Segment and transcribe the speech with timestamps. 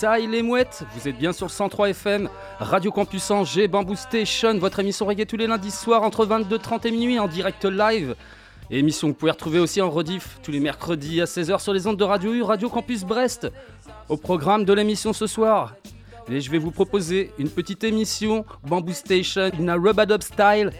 [0.00, 0.84] Yes, ça il est mouette.
[0.94, 2.28] Vous êtes bien sur le 103 FM,
[2.58, 6.90] Radio Campus Angers, Bamboo Station, votre émission reggae tous les lundis soirs entre 22h30 et
[6.90, 8.14] minuit en direct live.
[8.70, 11.86] Émission que vous pouvez retrouver aussi en rediff tous les mercredis à 16h sur les
[11.86, 13.50] ondes de Radio U, Radio Campus Brest.
[14.08, 15.74] Au programme de l'émission ce soir,
[16.30, 20.70] et je vais vous proposer une petite émission Bamboo Station, une Rubadub style.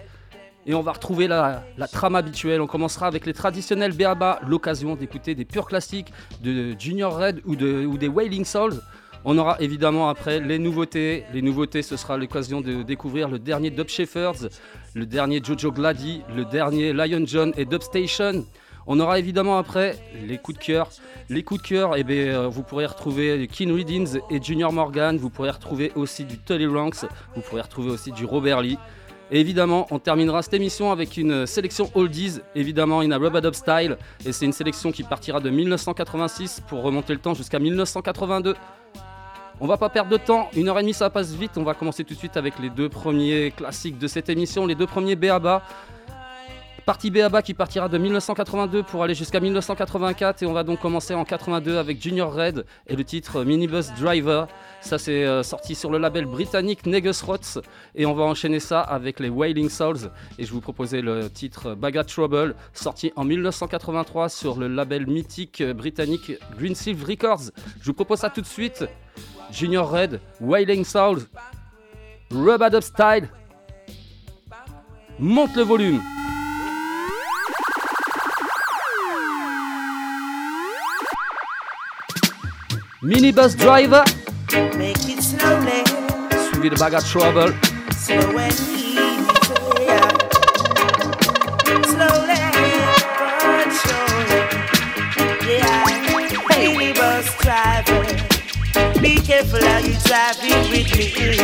[0.66, 2.60] Et on va retrouver la, trame habituelle.
[2.60, 6.12] On commencera avec les traditionnels BABA, l'occasion d'écouter des purs classiques
[6.42, 8.80] de Junior Red ou des Wailing Souls.
[9.24, 11.24] On aura évidemment après les nouveautés.
[11.34, 14.48] Les nouveautés, ce sera l'occasion de découvrir le dernier Dub Shepherds,
[14.94, 18.46] le dernier Jojo Glady, le dernier Lion John et Dub Station.
[18.86, 19.96] On aura évidemment après
[20.27, 20.88] les coups de cœur.
[21.28, 25.18] Les coups de cœur, eh euh, vous pourrez retrouver Keen Readings et Junior Morgan.
[25.18, 27.05] Vous pourrez retrouver aussi du Tully Ranks.
[27.36, 28.78] Vous pourrez retrouver aussi du Robert Lee.
[29.30, 33.96] Et évidemment, on terminera cette émission avec une sélection oldies, évidemment une Rubadub Style.
[34.27, 38.56] Et c'est une sélection qui partira de 1986 pour remonter le temps jusqu'à 1982.
[39.62, 41.58] On va pas perdre de temps, une heure et demie ça passe vite.
[41.58, 44.75] On va commencer tout de suite avec les deux premiers classiques de cette émission, les
[44.75, 45.62] deux premiers BABA.
[46.86, 51.12] Partie BABA qui partira de 1982 pour aller jusqu'à 1984 et on va donc commencer
[51.12, 54.48] en 82 avec Junior Red et le titre Minibus Driver.
[54.80, 57.61] Ça c'est euh, sorti sur le label britannique Negus Rots
[57.95, 61.74] et on va enchaîner ça avec les Wailing Souls et je vous proposais le titre
[61.74, 66.74] Baga Trouble sorti en 1983 sur le label mythique britannique Green
[67.07, 67.51] Records.
[67.83, 68.86] Je vous propose ça tout de suite.
[69.51, 71.27] Junior Red, Wailing Souls,
[72.31, 73.29] Rubadub Style.
[75.19, 76.01] Monte le volume.
[83.03, 84.05] Minibus Driver,
[84.77, 85.85] Make it slowly,
[86.51, 87.55] suivi de Baga Trouble.
[99.30, 101.39] Careful how you driving with me.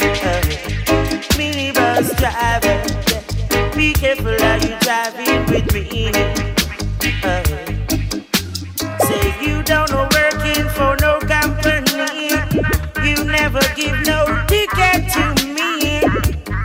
[0.00, 0.40] Uh,
[1.36, 2.78] minibus driver,
[3.76, 6.10] be careful how you driving with me.
[7.22, 7.44] Uh,
[9.04, 12.30] Say you don't know working for no company.
[13.06, 16.00] You never give no ticket to me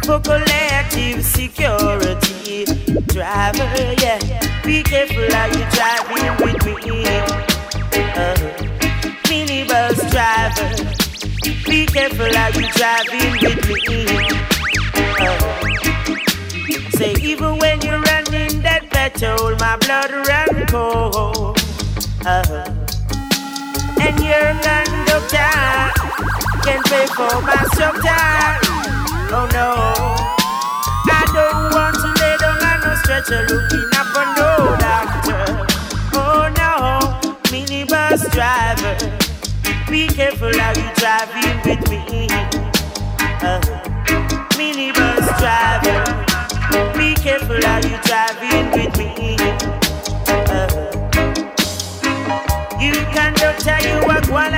[0.05, 2.63] for collective security.
[3.07, 3.69] Driver,
[4.01, 4.19] yeah,
[4.63, 5.98] be careful how you driving
[11.99, 14.05] careful how you driving with me.
[15.19, 15.35] Uh,
[16.91, 21.57] say even when you're running that petrol, my blood run cold.
[22.25, 22.63] Uh-huh.
[23.99, 25.51] And your conductor
[26.63, 28.63] can't pay for my structure.
[29.35, 29.67] Oh no,
[31.03, 35.43] I don't want to lay down on no stretcher looking up for no doctor.
[36.15, 36.71] Oh no,
[37.51, 38.95] minibus driver,
[39.89, 42.27] be careful how you driving with me.
[43.41, 43.59] Uh,
[44.53, 46.03] minibus driver,
[46.97, 49.35] be careful how you driving with me.
[50.47, 50.69] Uh,
[52.79, 54.53] you conductor, you walk one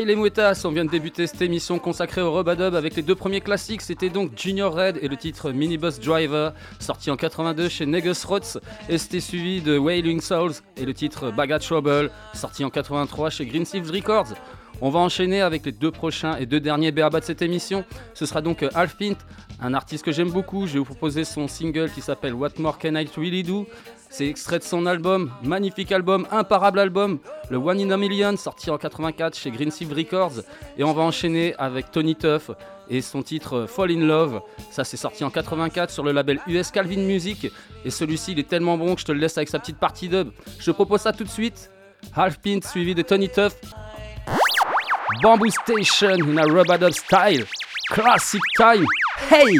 [0.00, 0.62] Il est mouettas.
[0.64, 3.82] On vient de débuter cette émission consacrée au Robadub avec les deux premiers classiques.
[3.82, 8.58] C'était donc Junior Red et le titre Minibus Driver, sorti en 82 chez Negus Rots.
[8.88, 13.44] Et c'était suivi de Wailing Souls et le titre Bag Trouble, sorti en 83 chez
[13.44, 14.32] Green Thieves Records.
[14.80, 17.84] On va enchaîner avec les deux prochains et deux derniers BABA de cette émission.
[18.14, 18.64] Ce sera donc
[18.98, 19.16] Pint,
[19.60, 20.66] un artiste que j'aime beaucoup.
[20.66, 23.66] Je vais vous proposer son single qui s'appelle What More Can I Really Do?
[24.16, 27.18] C'est extrait de son album, magnifique album, imparable album,
[27.50, 30.44] le One in a Million, sorti en 84 chez Green Sea Records.
[30.78, 32.52] Et on va enchaîner avec Tony Tuff
[32.88, 34.40] et son titre Fall in Love.
[34.70, 37.50] Ça, c'est sorti en 84 sur le label US Calvin Music.
[37.84, 40.08] Et celui-ci, il est tellement bon que je te le laisse avec sa petite partie
[40.08, 40.30] dub.
[40.60, 41.72] Je propose ça tout de suite.
[42.14, 43.56] Half Pint suivi de Tony Tuff.
[45.24, 47.46] Bamboo Station in a rubber style.
[47.90, 48.86] Classic time.
[49.28, 49.58] Hey!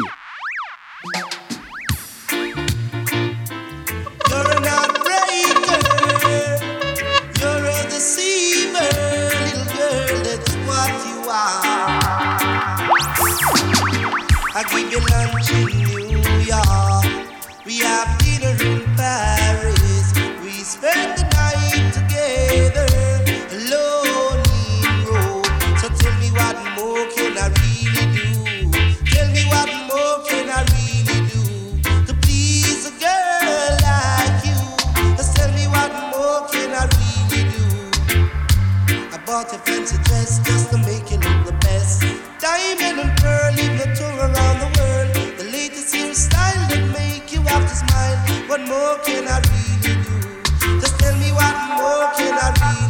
[14.57, 17.03] I give you lunch in New York.
[17.65, 20.13] We have dinner in Paris.
[20.41, 22.87] We spend the night together,
[23.51, 24.39] alone
[24.79, 25.43] in Rome.
[25.75, 28.31] So tell me what more can I really do?
[29.11, 31.43] Tell me what more can I really do
[32.07, 34.55] to please a girl like you?
[35.35, 37.67] Tell me what more can I really do?
[39.11, 39.74] I bought a
[48.55, 50.79] What more can I really do?
[50.79, 52.84] Just tell me what more can I really do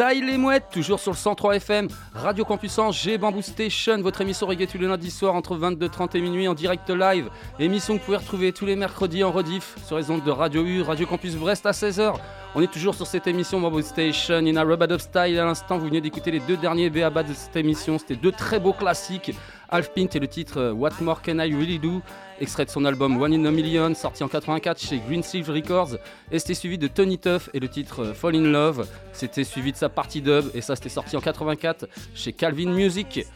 [0.00, 4.46] ça les mouettes, toujours sur le 103 FM, Radio Campus G Bamboo Station, votre émission
[4.46, 7.28] reggae tous les lundis soirs entre 22h30 et minuit en direct live.
[7.58, 10.64] Émission que vous pouvez retrouver tous les mercredis en rediff sur les ondes de Radio
[10.64, 12.14] U, Radio Campus Brest à 16h.
[12.56, 15.38] On est toujours sur cette émission Bamboo Station, in a rubber of style.
[15.38, 17.96] À l'instant, vous venez d'écouter les deux derniers BABA de cette émission.
[17.96, 19.32] C'était deux très beaux classiques.
[19.68, 22.02] Half Pint et le titre euh, What More Can I Really Do?
[22.40, 25.90] Extrait de son album One in a Million, sorti en 84 chez Green Sleeve Records.
[26.32, 28.84] Et c'était suivi de Tony Tuff et le titre euh, Fall in Love.
[29.12, 31.86] C'était suivi de sa partie dub et ça c'était sorti en 84
[32.16, 33.26] chez Calvin Music.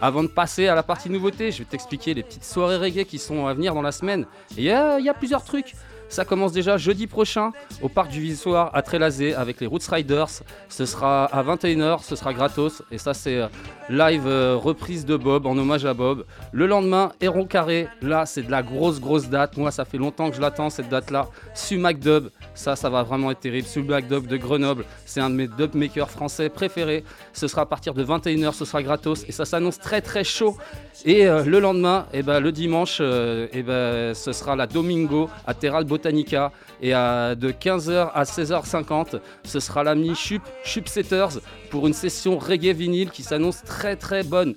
[0.00, 3.20] Avant de passer à la partie nouveauté, je vais t'expliquer les petites soirées reggae qui
[3.20, 4.26] sont à venir dans la semaine.
[4.58, 5.74] Et a- il y a plusieurs trucs.
[6.14, 7.50] Ça commence déjà jeudi prochain
[7.82, 10.28] au parc du Visoir à Trélazé avec les Roots Riders.
[10.68, 12.84] Ce sera à 21h, ce sera gratos.
[12.92, 13.48] Et ça, c'est euh,
[13.88, 16.24] live euh, reprise de Bob en hommage à Bob.
[16.52, 17.88] Le lendemain, Héron Carré.
[18.02, 19.56] Là, c'est de la grosse, grosse date.
[19.56, 21.28] Moi, ça fait longtemps que je l'attends, cette date-là.
[21.54, 22.28] Sumac Dub.
[22.54, 23.66] Ça, ça va vraiment être terrible.
[23.66, 24.84] Sumac Dub de Grenoble.
[25.04, 27.04] C'est un de mes dub makers français préférés.
[27.32, 29.24] Ce sera à partir de 21h, ce sera gratos.
[29.28, 30.56] Et ça s'annonce très, très chaud.
[31.04, 35.28] Et euh, le lendemain, eh ben, le dimanche, euh, eh ben, ce sera la Domingo
[35.46, 36.52] à Terral Botanica.
[36.80, 42.38] Et à- de 15h à 16h50, ce sera l'ami Chup, Chup Setters pour une session
[42.38, 44.54] reggae vinyle qui s'annonce très très bonne.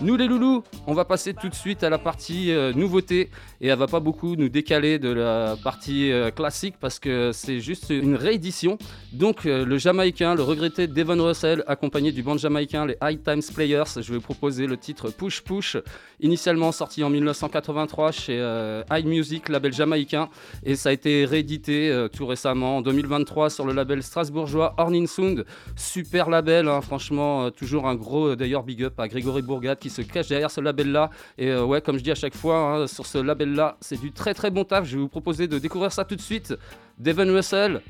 [0.00, 3.68] Nous les loulous, on va passer tout de suite à la partie euh, nouveauté et
[3.68, 7.90] elle va pas beaucoup nous décaler de la partie euh, classique parce que c'est juste
[7.90, 8.78] une réédition.
[9.12, 13.42] Donc euh, le Jamaïcain, le regretté Devon Russell, accompagné du band jamaïcain les High Times
[13.54, 15.76] Players, je vais vous proposer le titre Push Push,
[16.20, 20.28] initialement sorti en 1983 chez euh, High Music, label jamaïcain,
[20.64, 25.44] et ça a été réédité tout récemment en 2023 sur le label strasbourgeois Horning Sound.
[25.76, 30.02] Super label, hein, franchement, toujours un gros d'ailleurs big up à Grégory Bourgade qui se
[30.02, 31.10] cache derrière ce label-là.
[31.36, 34.12] Et euh, ouais, comme je dis à chaque fois, hein, sur ce label-là, c'est du
[34.12, 34.84] très très bon taf.
[34.84, 36.54] Je vais vous proposer de découvrir ça tout de suite.
[36.98, 37.82] Devon Russell,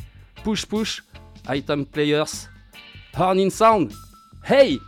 [0.45, 1.05] Push Push,
[1.49, 2.49] Item Players,
[3.17, 3.93] Horning Sound.
[4.45, 4.79] Hey!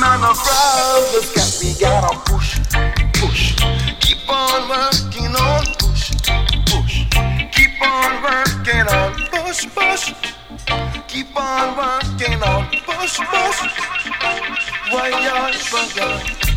[0.00, 2.58] The amount of brothers got we gotta push,
[3.14, 3.56] push.
[4.00, 6.12] Keep on working on push,
[6.66, 7.04] push.
[7.52, 10.14] Keep on working on push, push.
[11.08, 13.60] Keep on working on push, push.
[14.90, 16.47] Why, why, why,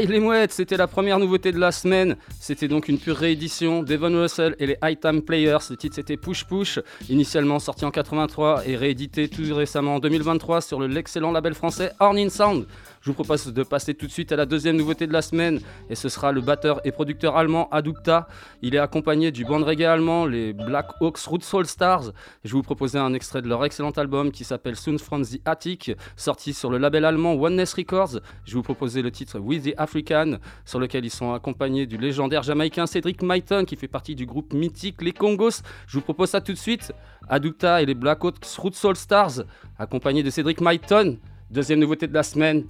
[0.00, 2.16] Les mouettes, c'était la première nouveauté de la semaine.
[2.40, 5.58] C'était donc une pure réédition d'Evan Russell et les High Time Players.
[5.70, 6.78] Le titre c'était Push Push,
[7.10, 11.92] initialement sorti en 83 et réédité tout récemment en 2023 sur le- l'excellent label français
[12.00, 12.66] Hornin Sound.
[13.02, 15.60] Je vous propose de passer tout de suite à la deuxième nouveauté de la semaine
[15.90, 18.28] et ce sera le batteur et producteur allemand Adukta.
[18.62, 22.12] Il est accompagné du band reggae allemand, les Black Hawks Root Soul Stars.
[22.44, 25.40] Je vais vous proposer un extrait de leur excellent album qui s'appelle Soon from the
[25.44, 28.20] Attic, sorti sur le label allemand Oneness Records.
[28.44, 31.96] Je vais vous proposer le titre With the African, sur lequel ils sont accompagnés du
[31.96, 35.62] légendaire jamaïcain Cédric Myton qui fait partie du groupe mythique Les Congos.
[35.88, 36.92] Je vous propose ça tout de suite.
[37.28, 39.42] Adukta et les Black Hawks Root Soul Stars,
[39.76, 41.18] accompagnés de Cédric Myton.
[41.50, 42.64] Deuxième nouveauté de la semaine.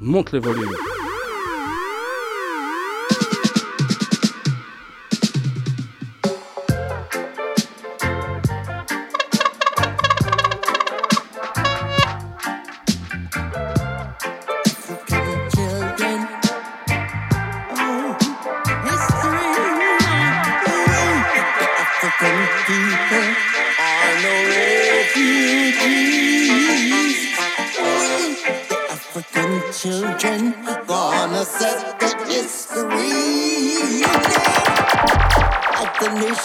[0.00, 0.99] Monte le volume.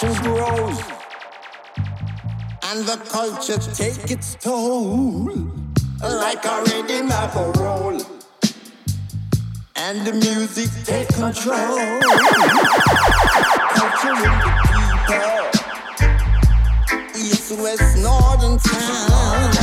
[0.02, 0.80] Nation grows
[2.64, 5.30] and the culture take its toll,
[6.02, 6.64] like a
[7.14, 8.02] of a roll
[9.78, 12.02] and the music take control.
[13.72, 15.48] Culture in the people,
[17.18, 19.56] east, west, north, and south,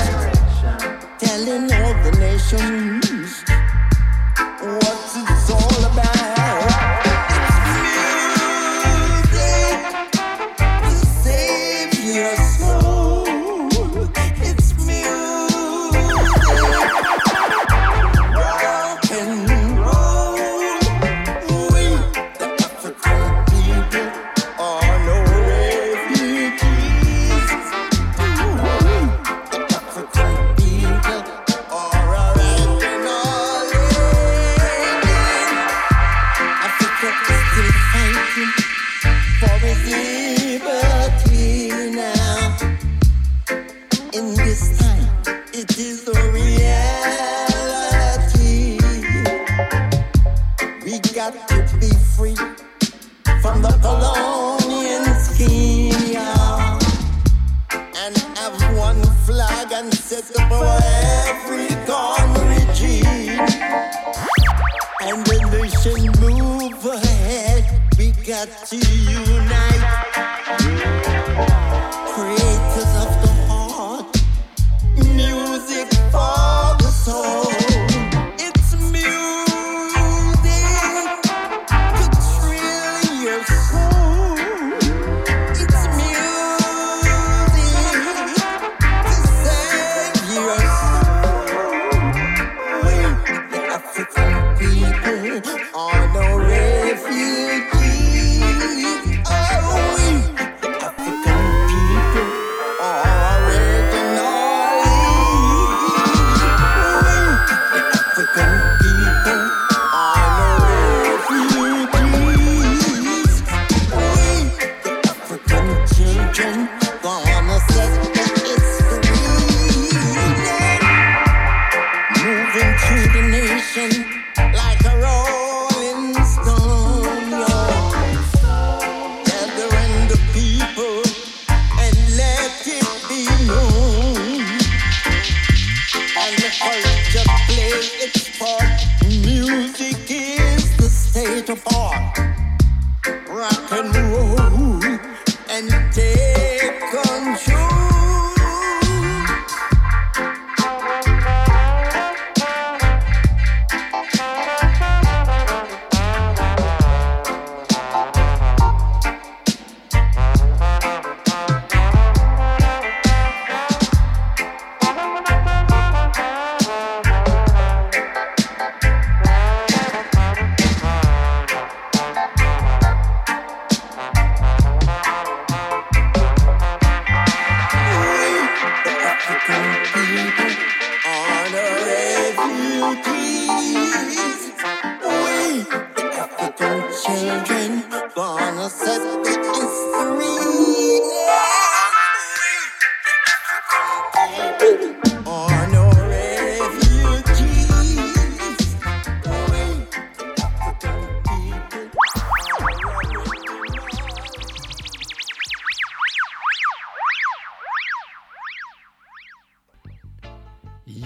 [1.18, 3.44] telling all the nations
[4.62, 5.01] what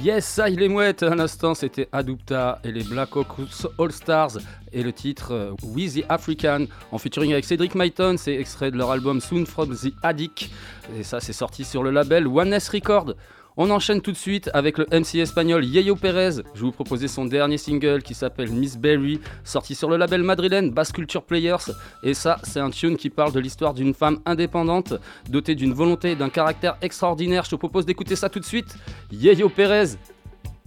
[0.07, 1.03] Yes, ça il est mouette.
[1.03, 4.38] Un instant, c'était Adupta et les Black Hawks All Stars
[4.73, 8.14] et le titre euh, the African en featuring avec Cédric Myton.
[8.16, 10.53] C'est extrait de leur album Soon from the Attic
[10.97, 13.14] et ça, c'est sorti sur le label Oneness Record.
[13.59, 16.42] On enchaîne tout de suite avec le MC espagnol Yayo Perez.
[16.55, 20.23] Je vais vous proposer son dernier single qui s'appelle Miss Berry, sorti sur le label
[20.23, 21.73] madrilène Bass Culture Players.
[22.03, 24.92] Et ça, c'est un tune qui parle de l'histoire d'une femme indépendante,
[25.31, 27.45] dotée d'une volonté et d'un caractère extraordinaire.
[27.45, 28.77] Je te propose d'écouter ça tout de suite.
[29.11, 29.97] Yayo Perez,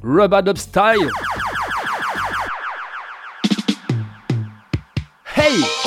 [0.02, 1.12] Rubber Up Style.
[5.36, 5.78] Hey!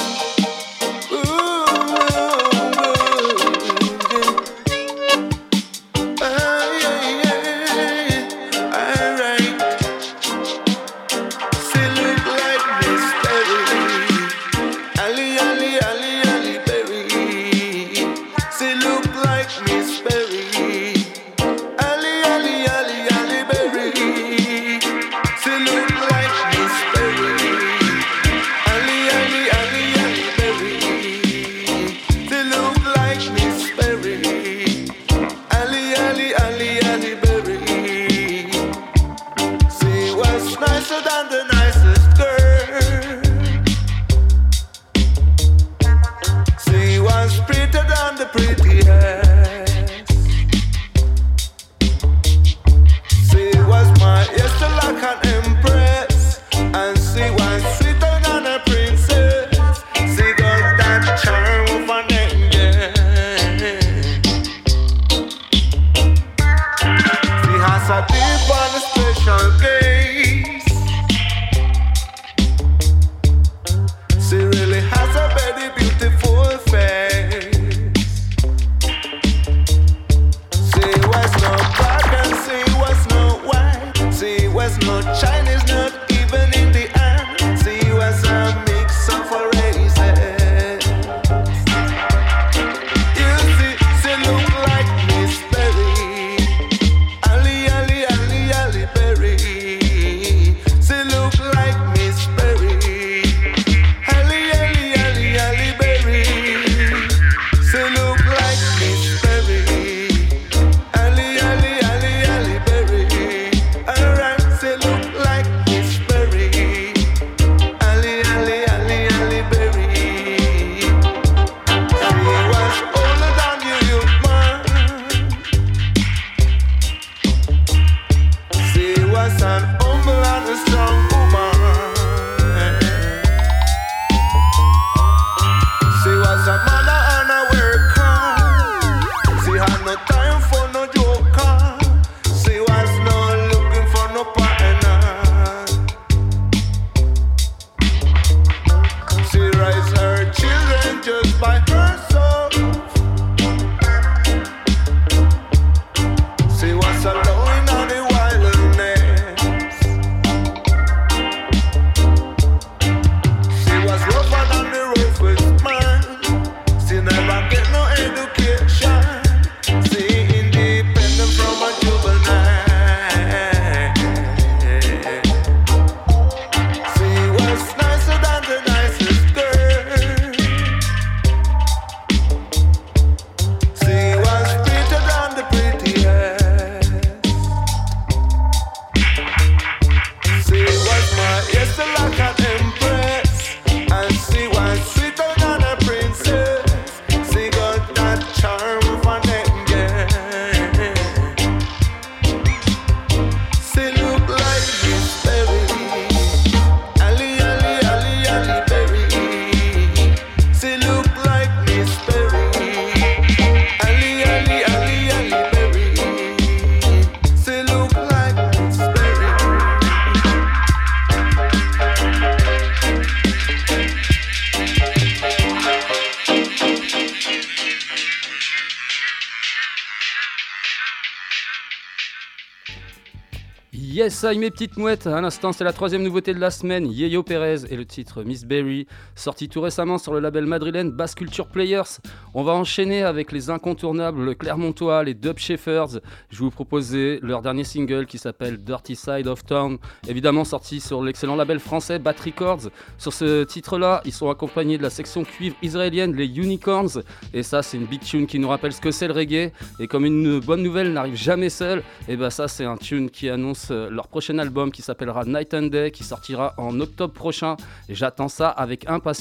[234.25, 235.09] I mes petites mouettes.
[235.09, 236.87] À l'instant, c'est la troisième nouveauté de la semaine.
[236.87, 238.87] Yeyo Perez et le titre Miss Berry,
[239.23, 242.01] sorti tout récemment sur le label madrilène Bass Culture Players.
[242.35, 246.01] On va enchaîner avec les incontournables, le Clermontois, les Dub Sheffers.
[246.29, 251.05] Je vous proposer leur dernier single qui s'appelle Dirty Side of Town, évidemment sorti sur
[251.05, 252.71] l'excellent label français Bat Records.
[252.99, 257.03] Sur ce titre-là, ils sont accompagnés de la section cuivre israélienne, les Unicorns.
[257.33, 259.53] Et ça, c'est une big tune qui nous rappelle ce que c'est le reggae.
[259.79, 263.29] Et comme une bonne nouvelle n'arrive jamais seule, et ben ça, c'est un tune qui
[263.29, 267.57] annonce euh, leur prochain album qui s'appellera Night and Day, qui sortira en octobre prochain.
[267.89, 269.12] J'attends ça avec impatience.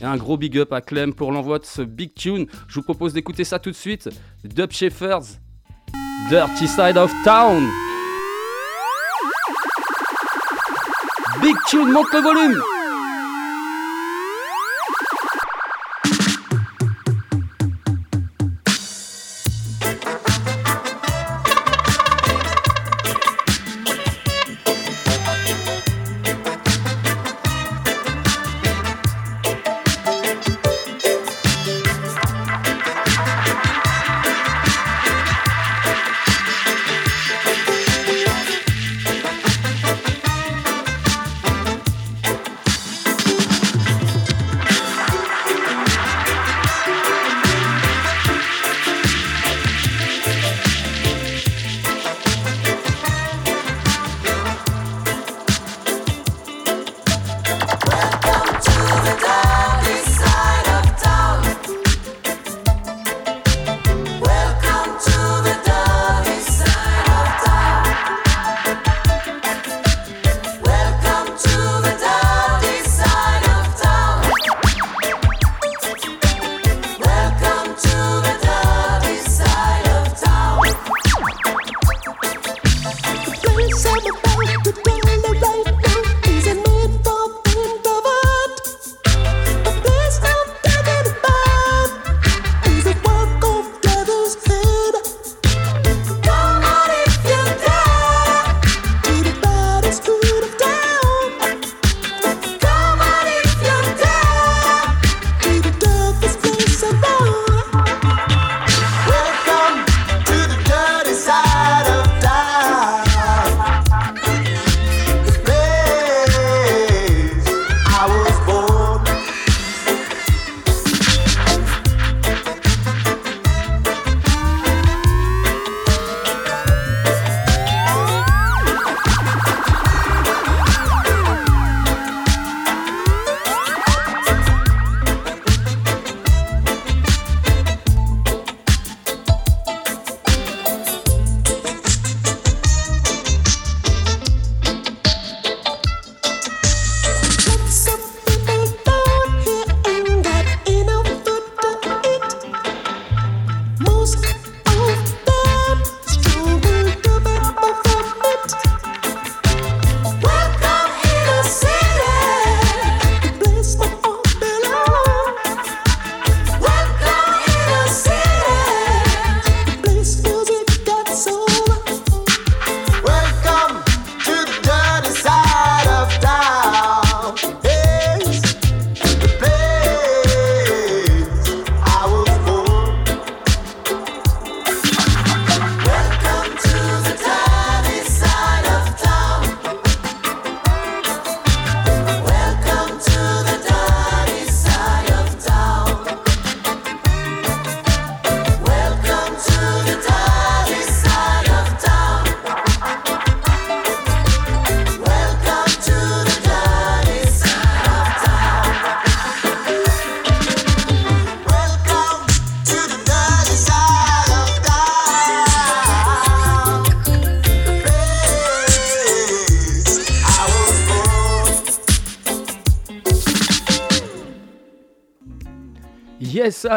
[0.00, 2.46] Et un gros big up à Clem pour l'envoi de ce big tune.
[2.68, 4.08] Je vous propose d'écouter ça tout de suite.
[4.44, 5.38] Dub Shepherds,
[6.28, 7.68] Dirty Side of Town.
[11.40, 12.62] Big tune, monte le volume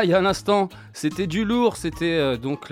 [0.03, 2.69] il y a un instant, c'était du lourd, c'était euh, donc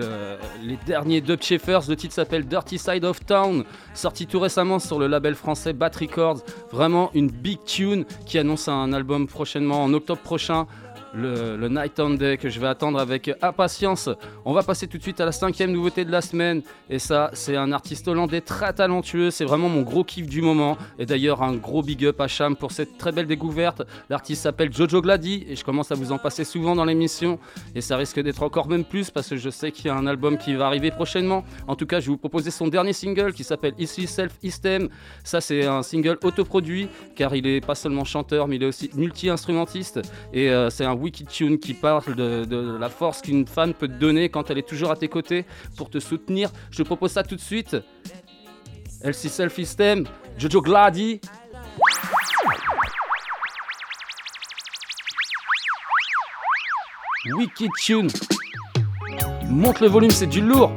[0.61, 3.63] les derniers Dub Sheffers, le titre s'appelle Dirty Side of Town,
[3.93, 8.67] sorti tout récemment sur le label français Bat Records, vraiment une big tune qui annonce
[8.67, 10.67] un album prochainement en octobre prochain.
[11.14, 14.09] Le, Night and Day que je vais attendre avec impatience.
[14.45, 16.61] On va passer tout de suite à la cinquième nouveauté de la semaine.
[16.89, 19.32] Et ça, c'est un artiste hollandais très talentueux.
[19.32, 20.78] C'est vraiment mon gros kiff du moment.
[20.99, 23.84] Et d'ailleurs, un gros big up à Cham pour cette très belle découverte.
[24.09, 27.39] L'artiste s'appelle Jojo Glady et je commence à vous en passer souvent dans l'émission.
[27.76, 30.07] Et ça risque d'être encore même plus parce que je sais qu'il y a un
[30.07, 31.43] album qui va arriver prochainement.
[31.68, 34.89] En tout cas, je vais vous proposer son dernier single qui s'appelle Ici Self Istem.
[35.24, 38.89] Ça, c'est un single autoproduit car il est pas seulement chanteur, mais il est aussi
[38.95, 40.01] multi-instrumentiste.
[40.34, 43.93] Et euh, c'est un wiki tune qui parle de, la force qu'une femme peut te
[43.93, 45.45] donner quand elle est toujours à tes côtés
[45.76, 46.49] pour te soutenir.
[46.72, 47.76] Je te propose ça tout de suite.
[49.04, 50.06] LC Self Istem,
[50.38, 51.20] Jojo Glady.
[57.36, 58.10] Wicked Tune.
[59.49, 60.72] Monte le volume, c'est du lourd.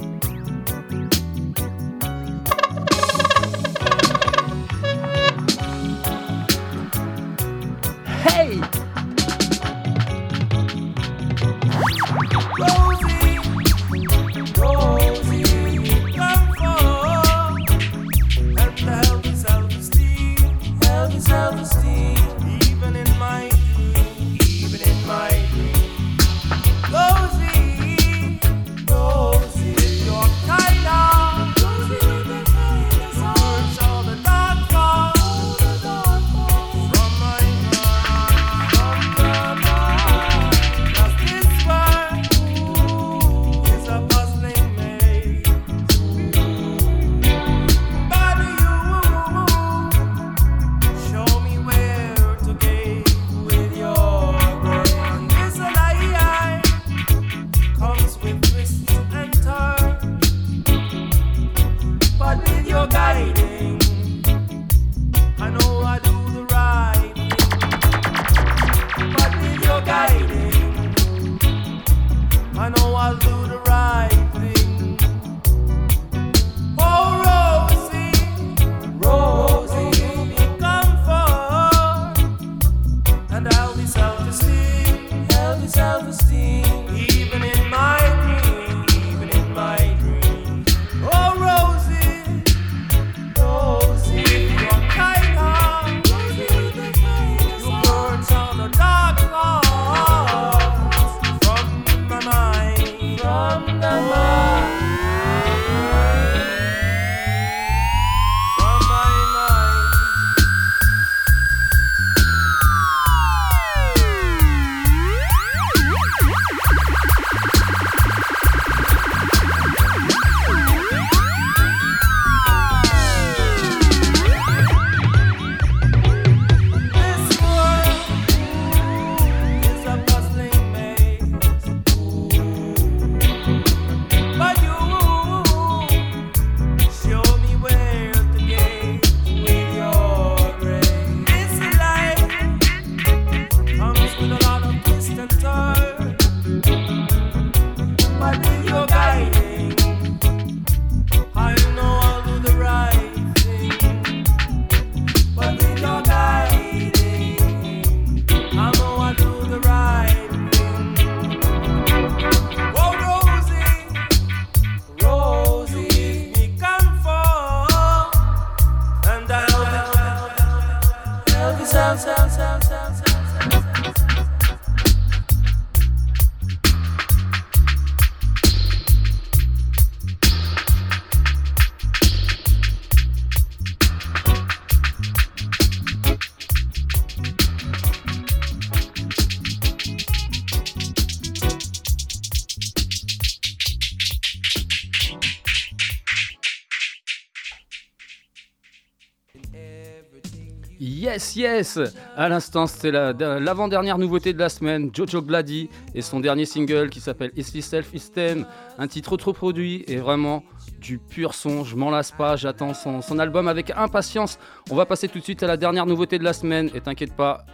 [201.16, 201.78] Yes, yes
[202.14, 206.90] À l'instant, c'était la- l'avant-dernière nouveauté de la semaine, Jojo Glady et son dernier single
[206.90, 208.44] qui s'appelle Is Self Istem,
[208.78, 210.42] un titre trop produit et vraiment
[210.78, 211.64] du pur son.
[211.64, 214.38] Je m'en lasse pas, j'attends son album avec impatience.
[214.70, 217.14] On va passer tout de suite à la dernière nouveauté de la semaine et t'inquiète
[217.16, 217.46] pas.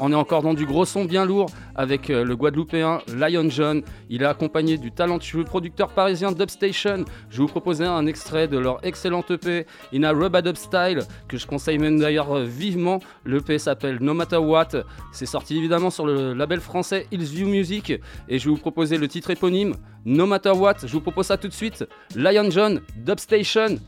[0.00, 3.82] On est encore dans du gros son bien lourd avec euh, le Guadeloupéen Lion John.
[4.10, 7.04] Il est accompagné du talentueux producteur parisien Dubstation.
[7.30, 11.00] Je vais vous proposer un extrait de leur excellente EP In a Rubber Dub Style
[11.26, 13.00] que je conseille même d'ailleurs euh, vivement.
[13.24, 14.68] L'EP s'appelle No Matter What.
[15.12, 17.90] C'est sorti évidemment sur le label français Hillsview Music
[18.28, 19.74] et je vais vous proposer le titre éponyme
[20.04, 20.76] No Matter What.
[20.84, 21.84] Je vous propose ça tout de suite.
[22.14, 23.78] Lion John, Dubstation,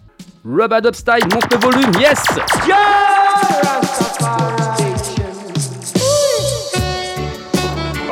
[0.45, 1.29] Rubber Dub Style.
[1.33, 2.25] Monte le volume, yes!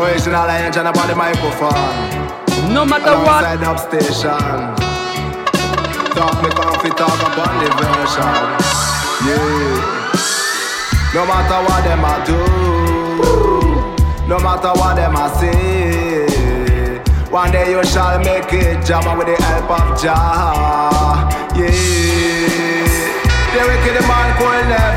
[0.00, 2.72] Original angel about the microphone.
[2.72, 3.42] No matter what.
[3.42, 4.76] Alongside Dubstation.
[6.14, 8.34] Talk me comfy, talk upon the version.
[9.26, 9.98] Yeah.
[11.14, 12.38] No matter what them I do,
[14.28, 16.26] no matter what them I say,
[17.30, 21.28] one day you shall make it, Jama, with the help of Jah.
[21.56, 21.70] Yeah,
[23.50, 24.87] the wicked man could never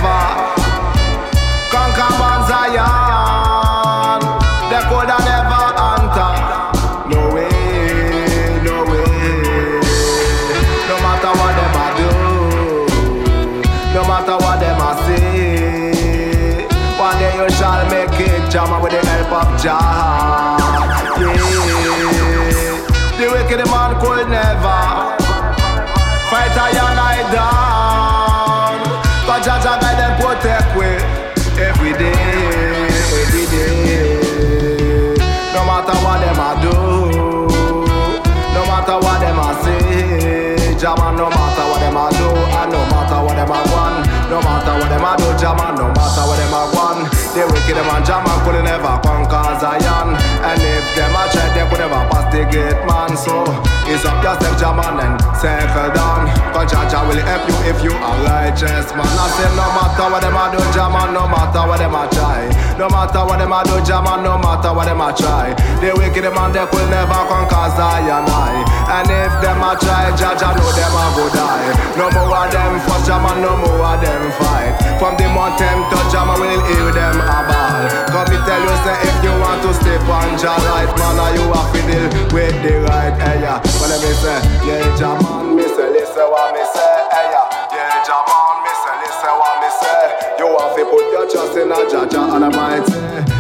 [41.92, 45.20] them I do, and no matter what them I want, no matter what them I
[45.20, 47.12] do, Jama, no matter what them I want.
[47.36, 51.84] The wicked man Jama could never conquer Zion, and if them a try, they could
[51.84, 53.12] never pass the gate, man.
[53.20, 53.44] So
[53.92, 56.32] it's up yourself, Jama, and circle down.
[56.56, 59.04] Cause Jah will help you if you are righteous, man.
[59.04, 62.48] I say no matter what them a do, Jama, no matter what them a try,
[62.80, 65.52] no matter what them a do, Jama, no matter what them a try.
[65.84, 68.64] The wicked man they could never conquer Zion, I.
[68.96, 71.68] And if them a try, Jah know them a go die.
[72.00, 74.74] No more of them fuss, Jama, no more of them fight.
[75.02, 77.90] From the mountain to Jama will hear them a ball.
[78.14, 81.34] Come me tell you, say if you want to step on Jah right, man, are
[81.34, 83.58] you have to deal with the right area.
[83.80, 88.06] But let me say, yeah, Jaman, me say, listen what me say, hey, yeah, yeah,
[88.06, 90.00] Jaman, me say, listen what me say.
[90.38, 92.94] You have to put your trust in a Jah Jah Almighty.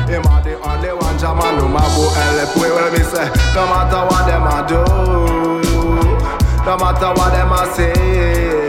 [0.09, 2.67] Him a the only one, Jaman, no matter who help we.
[2.71, 4.81] Well, me say, no matter what them a do,
[6.65, 8.60] no matter what them a say.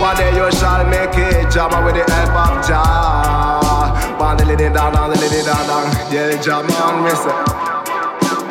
[0.00, 3.58] One day you shall make it, Jama, with the help of Jah.
[4.48, 6.12] Lady down, down, lady down, down.
[6.12, 7.34] Yeah, Jama, me say.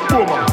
[0.09, 0.46] Boom.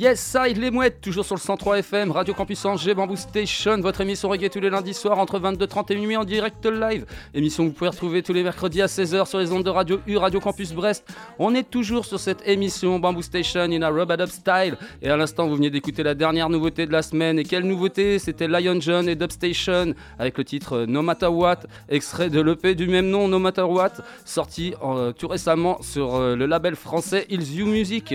[0.00, 4.00] Yes, side les mouettes, toujours sur le 103 FM, Radio Campus Angers, Bamboo Station, votre
[4.00, 7.04] émission reggae tous les lundis soirs entre 22h30 et minuit en direct live.
[7.34, 10.00] Émission que vous pouvez retrouver tous les mercredis à 16h sur les ondes de Radio
[10.06, 11.06] U, Radio Campus Brest.
[11.38, 14.78] On est toujours sur cette émission Bamboo Station in a Rub Up Style.
[15.02, 17.38] Et à l'instant, vous venez d'écouter la dernière nouveauté de la semaine.
[17.38, 18.18] Et quelle nouveauté?
[18.18, 21.58] C'était Lion John et Dubstation avec le titre No Matter What,
[21.90, 23.92] extrait de l'EP du même nom, No Matter What,
[24.24, 28.14] sorti euh, tout récemment sur euh, le label français Ills You Music.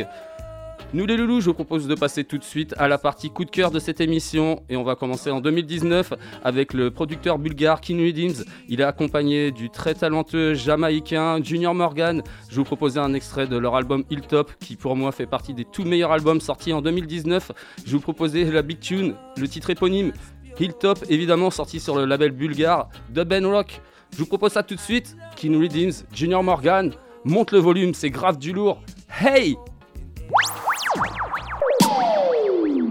[0.94, 3.44] Nous les loulous, je vous propose de passer tout de suite à la partie coup
[3.44, 6.14] de cœur de cette émission et on va commencer en 2019
[6.44, 8.46] avec le producteur bulgare King Redeems.
[8.70, 12.22] Il est accompagné du très talentueux jamaïcain Junior Morgan.
[12.50, 15.66] Je vous proposais un extrait de leur album Hilltop qui pour moi fait partie des
[15.66, 17.52] tout meilleurs albums sortis en 2019.
[17.86, 20.14] Je vous proposais la Big Tune, le titre éponyme
[20.60, 23.82] Hilltop évidemment sorti sur le label bulgare Dub and Rock.
[24.14, 25.18] Je vous propose ça tout de suite.
[25.36, 26.92] King Redeems, Junior Morgan,
[27.26, 28.82] monte le volume, c'est grave du lourd.
[29.20, 29.58] Hey!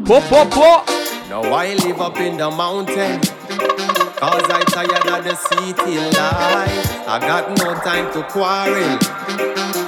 [0.05, 0.71] Po, po, po.
[1.33, 3.21] Now I live up in the mountain.
[4.21, 7.09] Cause I tired of the city life.
[7.09, 8.99] I got no time to quarrel.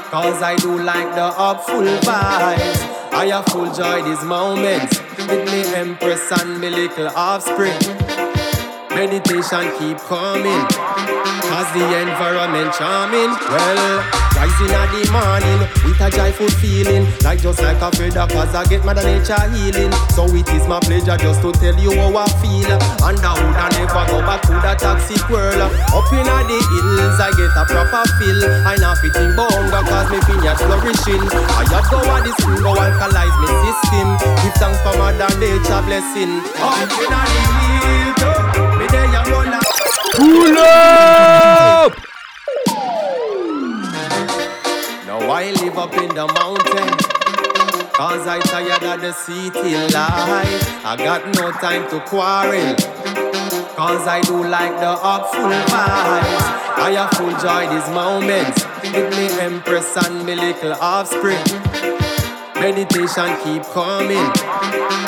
[0.08, 2.80] Cause I do like the up full vibes.
[3.12, 4.98] I have full joy these moments.
[5.28, 7.76] With me empress and me little offspring.
[8.96, 10.64] Meditation keep coming.
[11.52, 13.28] Cause the environment charming.
[13.44, 14.00] Well,
[14.32, 17.04] rising at the morning with a joyful feeling.
[17.20, 19.92] Like just like a feather cause I get mother nature healing.
[20.16, 22.72] So it is my pleasure just to tell you how I feel.
[23.04, 25.60] And I would never go back to that toxic world.
[25.60, 28.40] Up in the hills I get a proper feel.
[28.64, 31.20] I not fit in bonga cause me vineyard flourishing.
[31.52, 34.08] I have go on this go alkalize me system.
[34.40, 36.40] Give thanks for mother nature blessing.
[36.64, 38.65] Up in the hills.
[40.16, 41.92] Pull up!
[45.06, 46.88] Now I live up in the mountain.
[47.92, 50.84] Cause I tired of the city life.
[50.86, 52.74] I got no time to quarrel.
[53.76, 56.44] Cause I do like the full vibes.
[56.80, 58.64] I have full joy these moments.
[58.96, 61.44] With me empress and me little offspring.
[62.56, 64.32] Meditation keep coming.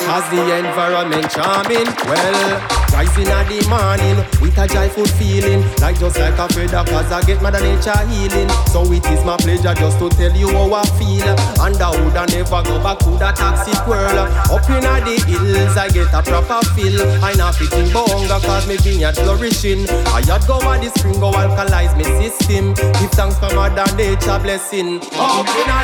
[0.05, 1.89] Cause the environment charming.
[2.05, 5.63] Well, rising at the morning with a joyful feeling.
[5.79, 8.51] Like just like a feather, cause I get mother nature healing.
[8.75, 11.31] So it is my pleasure just to tell you how I feel.
[11.63, 14.19] And I would I never go back to that toxic world.
[14.19, 16.99] Up in the hills, I get a proper feel.
[17.23, 19.87] I not fitting bonga cause me vineyard flourishing.
[20.11, 22.75] I had go over the spring, go alkalize me system.
[22.99, 24.99] Give thanks for mother nature blessing.
[25.15, 25.79] Up in the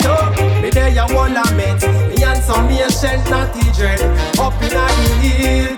[0.00, 2.23] hills, me there you wanna meet.
[2.46, 4.00] Some patient naughty dread.
[4.38, 4.86] Up in the
[5.24, 5.72] hill,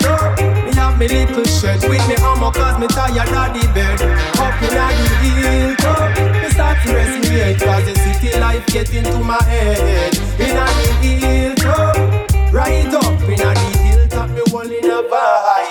[0.64, 4.02] me have me little shed with me armor cause me tired of the bed.
[4.38, 4.86] Up in the
[5.22, 5.70] hill,
[6.42, 10.16] me start to rest me head cause the city life get into my head.
[10.40, 10.66] In the
[11.02, 11.54] hill,
[12.52, 13.52] right up in the
[13.84, 15.65] hilltop, me one in a vibe.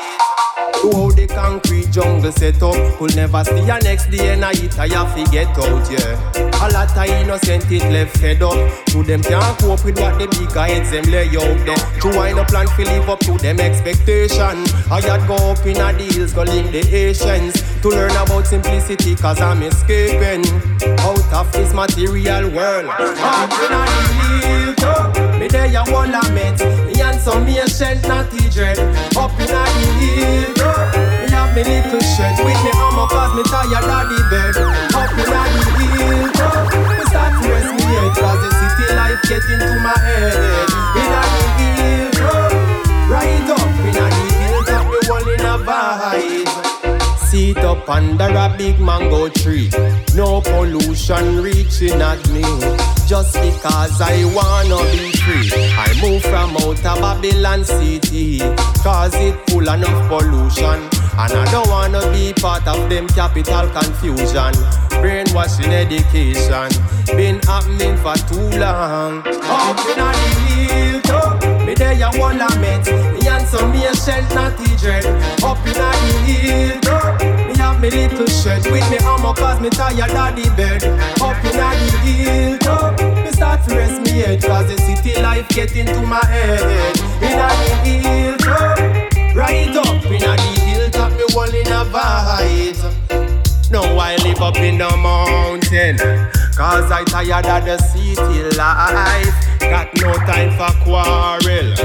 [0.85, 2.75] To how the concrete jungle set up?
[2.99, 6.13] Could never see a next day and I eat I have to get out, yeah.
[6.61, 8.53] A lot of innocent it left fed up.
[8.93, 12.01] To them can't cope with what the bigger heads them lay out there.
[12.01, 14.61] To wind up plan to live up to them expectation.
[14.91, 19.15] I had go up in a hills go link the Asians To learn about simplicity
[19.15, 20.45] cause I'm escaping.
[21.01, 22.85] Out of this material world.
[22.93, 23.85] Up in a
[24.45, 26.84] hilltop Me there you wanna meet Me and
[27.25, 28.77] some ancient naughty dread.
[29.17, 29.63] Up in a
[29.97, 34.55] hilltop me have me little shed with me armor cause me tired of the bed.
[34.93, 35.41] Up in the
[35.97, 40.69] hilltop Me start to rest me head cause the city life get into my head.
[41.01, 41.21] In the
[41.65, 42.51] hilltop
[43.09, 43.73] Right up.
[43.89, 44.07] In the
[44.45, 46.44] hilltop Me one in a vibe
[47.35, 49.69] Seat up under a big mango tree.
[50.15, 52.43] No pollution reaching at me.
[53.05, 55.51] Just because I wanna be free.
[55.75, 58.39] I move from outer Babylon city.
[58.81, 64.51] Cause it full enough pollution And I don't wanna be part of them capital confusion.
[64.99, 66.67] Brainwashing education.
[67.15, 69.23] Been happening for too long.
[69.47, 70.11] Up in the
[70.43, 72.85] hilltop Me there you wanna meet.
[73.15, 75.05] Me and some ancient naughty dread.
[75.41, 75.91] Up in the
[76.27, 78.65] hilltop Me have me little shed.
[78.65, 80.83] With me armor cause me tired of the bed.
[81.21, 81.69] Up in the
[82.03, 86.59] hilltop Me start to rest me head Cause the city life get into my head.
[87.23, 88.79] In the hilltop
[89.33, 90.64] Right up in the hilltop
[91.35, 91.83] In a
[93.69, 95.97] Now I live up in the mountain
[96.55, 99.59] Cause I tired of the city life.
[99.59, 101.75] Got no time for quarrel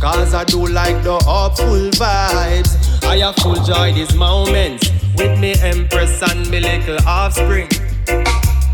[0.00, 3.04] Cause I do like the upful vibes.
[3.04, 7.68] I have full joy these moments With me empress and me little offspring.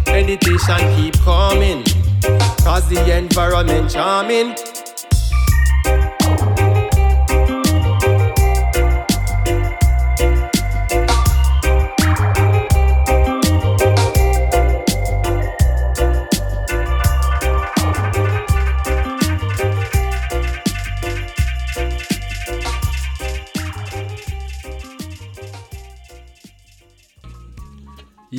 [0.06, 1.84] Meditation keep coming
[2.64, 4.56] Cause the environment charming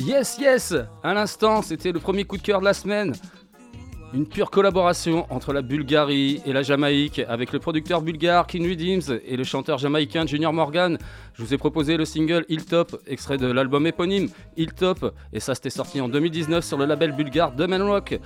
[0.06, 3.12] Yes, yes À l'instant, c'était le premier coup de cœur de la semaine.
[4.14, 9.18] Une pure collaboration entre la Bulgarie et la Jamaïque avec le producteur bulgare King Redeems
[9.26, 10.96] et le chanteur jamaïcain Junior Morgan.
[11.34, 15.70] Je vous ai proposé le single Hilltop, extrait de l'album éponyme Hilltop, et ça c'était
[15.70, 18.20] sorti en 2019 sur le label bulgare Man Rock.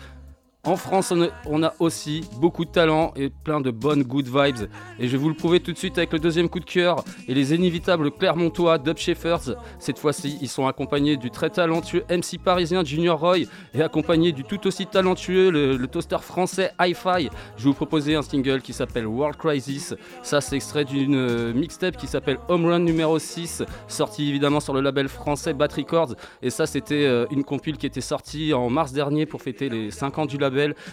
[0.63, 1.11] En France,
[1.47, 4.69] on a, aussi beaucoup de talent et plein de bonnes good vibes.
[4.99, 7.03] Et je vais vous le prouver tout de suite avec le deuxième coup de cœur
[7.27, 9.57] et les inévitables Clermontois Dub Shepherds.
[9.79, 13.39] Cette fois-ci, ils sont accompagnés du très talentueux MC parisien Junior Roy
[13.73, 17.31] et accompagnés du tout aussi talentueux le, le toaster français Hi-Fi.
[17.57, 19.95] Je vais vous proposer un single qui s'appelle World Crisis.
[20.23, 24.75] Ça, c'est extrait d'une euh, mixtape qui s'appelle Home Run numéro 6, sorti évidemment sur
[24.75, 26.17] le label français Bat Records.
[26.43, 29.91] Et ça, c'était euh, une compile qui était sortie en mars dernier pour fêter les
[29.91, 30.50] 5 ans du label.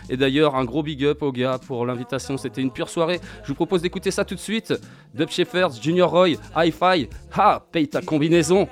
[0.10, 2.38] Et d'ailleurs, un gros big up aux gars pour l'invitation.
[2.38, 3.20] C'était une pure soirée.
[3.44, 4.74] Je vous propose d'écouter ça tout de suite.
[5.14, 7.10] Dub Shepherds, Junior Roy, Hi-Fi.
[7.36, 8.68] Ha, paye ta combinaison.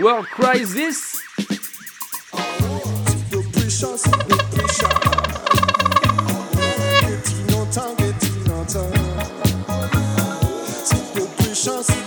[0.00, 1.20] World Crisis
[11.64, 12.03] chance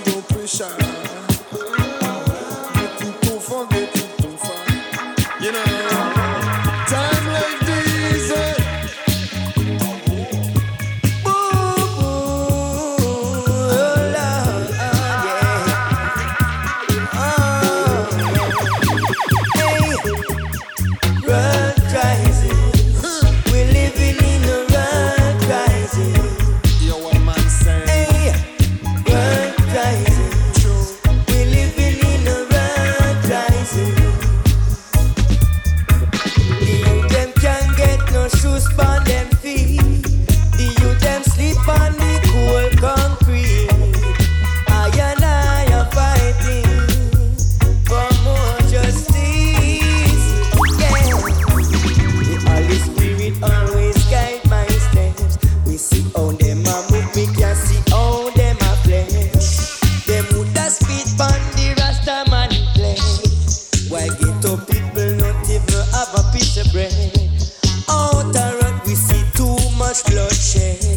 [70.58, 70.97] bloodshed.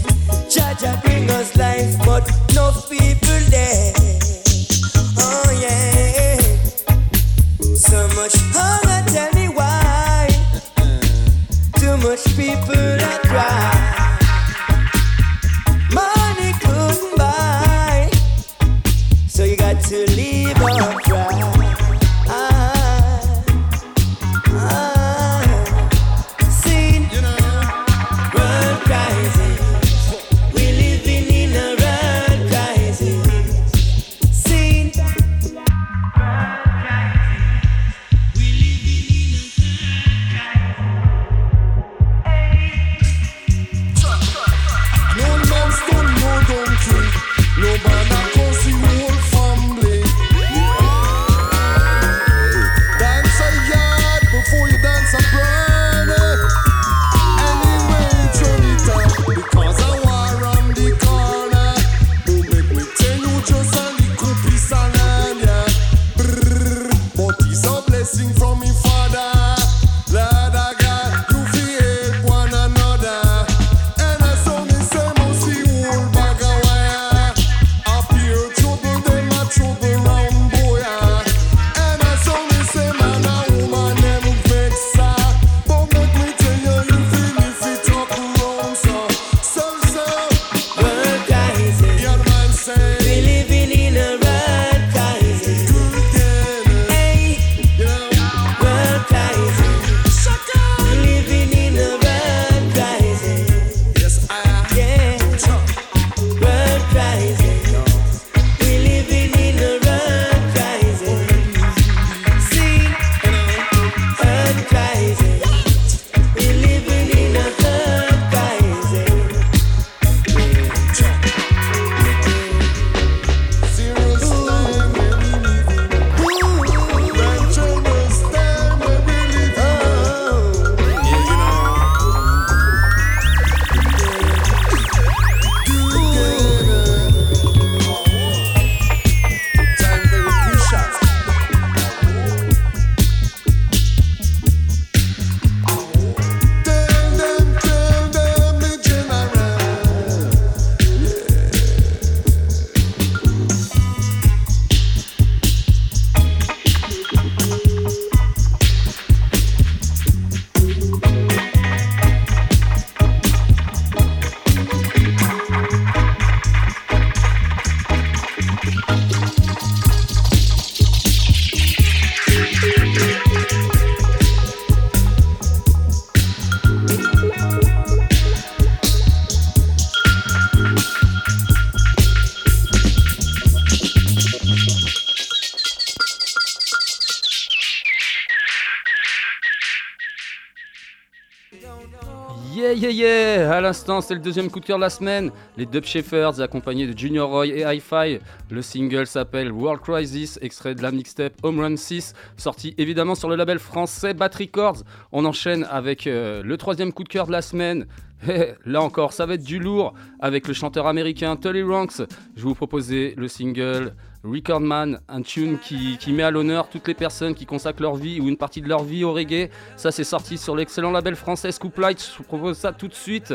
[192.81, 195.31] Yeah, yeah, À l'instant, c'est le deuxième coup de cœur de la semaine.
[195.59, 198.21] Les Dub Shepherds, accompagnés de Junior Roy et Hi-Fi.
[198.49, 203.29] Le single s'appelle World Crisis, extrait de la mixtape Home Run 6, sorti évidemment sur
[203.29, 204.79] le label français Bat Records.
[205.13, 207.87] On enchaîne avec euh, le troisième coup de cœur de la semaine.
[208.67, 211.99] Là encore, ça va être du lourd avec le chanteur américain Tully Ranks.
[211.99, 216.89] Je vais vous proposer le single Record Man, un tune qui, met à l'honneur toutes
[216.89, 219.49] les personnes qui consacrent leur vie ou une partie de leur vie au reggae.
[219.77, 222.11] Ça, c'est sorti sur l'excellent label français Scoop Light.
[222.13, 223.35] Je vous propose ça tout de suite.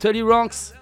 [0.00, 0.74] Tully Ranks.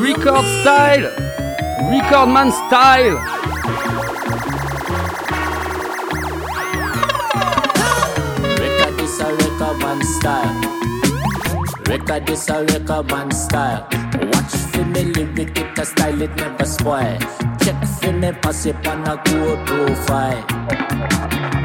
[0.00, 1.10] Record style,
[1.90, 3.37] Record Man style.
[9.98, 10.60] Man style.
[11.88, 13.86] Record this a record man style.
[14.32, 17.18] Watch for me lyric, it a style it never spoil.
[17.62, 20.42] Check for me pass it on a good profile.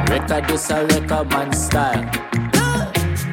[0.10, 2.10] Record this a record man style.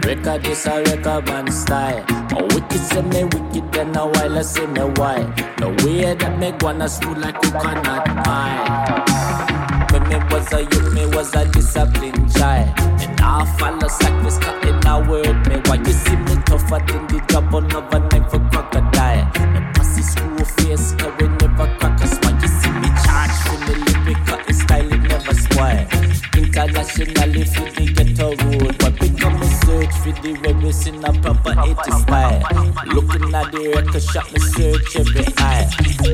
[0.04, 2.04] Record this a record man style.
[2.32, 5.22] Oh, wicked say me wicked, then a while I say me why.
[5.58, 9.86] The way that me wanna screw like coconut pie.
[9.92, 12.99] When me was a youth, me was a disciplined child.
[13.20, 15.56] And I follow sacrifice, cutting a word me.
[15.66, 19.24] Why you see me tougher than the job on overnight for crocodile?
[19.52, 22.40] Me pussy school face, yeah, we never crack a smile.
[22.40, 25.86] You see me charge for me lyric, cutting style, it never spoil.
[26.32, 31.52] Internationally for the ghetto road, but become a search for the rebels in a proper
[31.60, 32.40] 80 style.
[32.88, 35.68] Looking at the record shop, me search every eye.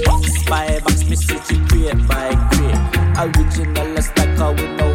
[0.05, 2.97] Box by box, me search it crate by crate.
[3.17, 4.86] Original we know what no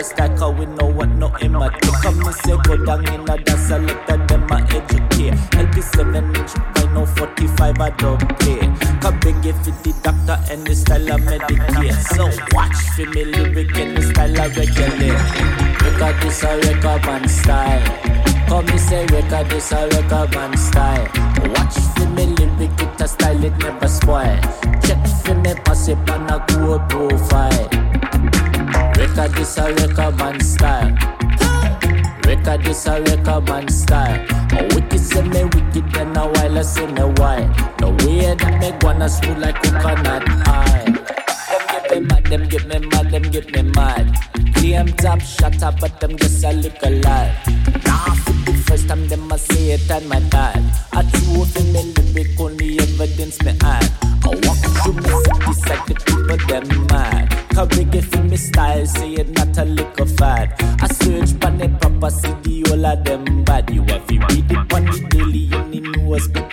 [0.00, 1.92] As like how we know what no imitate.
[2.00, 5.34] Come me say go down in a I look at them I educate.
[5.60, 8.60] LP7 inch, vinyl 45 I don't play.
[9.02, 11.92] Come bring it for the doctor and the style of medicate.
[12.16, 12.24] So
[12.56, 15.20] watch for me lyric and the style of regulate.
[15.84, 17.84] Record this a record man style.
[18.48, 21.08] Come me say record this a record man style.
[21.52, 24.40] Watch for me lyric, it a style it never spoil.
[24.80, 28.09] Check for me pass it on a good profile.
[29.10, 30.96] Record this a record man style.
[32.24, 34.24] Record this a record man style.
[34.52, 37.42] A wicked say me wicked and a while I say me why.
[37.78, 40.84] The way that me wanna smooth like coconut eye.
[41.50, 44.16] Them get me mad, them get me mad, them get me mad.
[44.54, 47.34] Claim top shot up, but them just a little lie.
[47.84, 48.14] Nah,
[48.70, 50.62] first time them a say it and my dad.
[50.92, 53.90] I true for me lyric only evidence me add.
[54.22, 57.30] I walk through me city side the people them mad.
[57.76, 60.54] Reggae for me style, say it not a liquor fad.
[60.80, 63.68] I search pan the proper city, all of them bad.
[63.70, 66.49] You have to read it on the daily in the newspaper ad.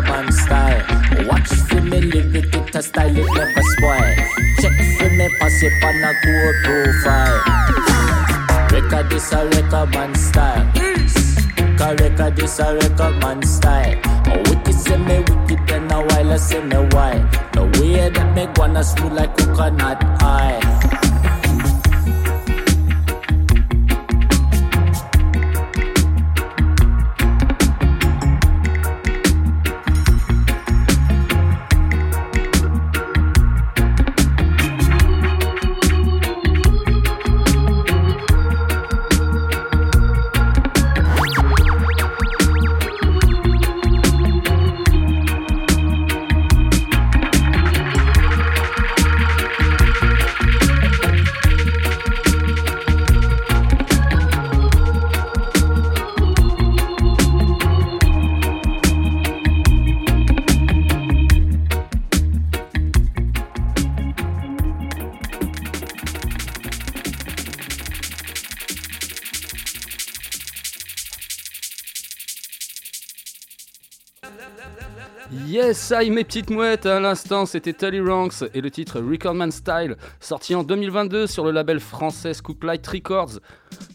[0.00, 0.82] Record style.
[1.26, 4.14] Watch for me lyric, it a style it never spoil.
[4.60, 7.40] Check for me pass it on a good profile.
[8.70, 10.72] Record this a record man style.
[11.78, 13.98] Cause record this a record man style.
[14.26, 17.18] A wicked say me wicked and a while I say me why.
[17.52, 20.03] The way that me wanna smooth like coconut
[76.10, 80.62] Mes petites mouettes, à l'instant c'était Tully Ranks et le titre Recordman Style, sorti en
[80.62, 83.40] 2022 sur le label français Scooplight Records.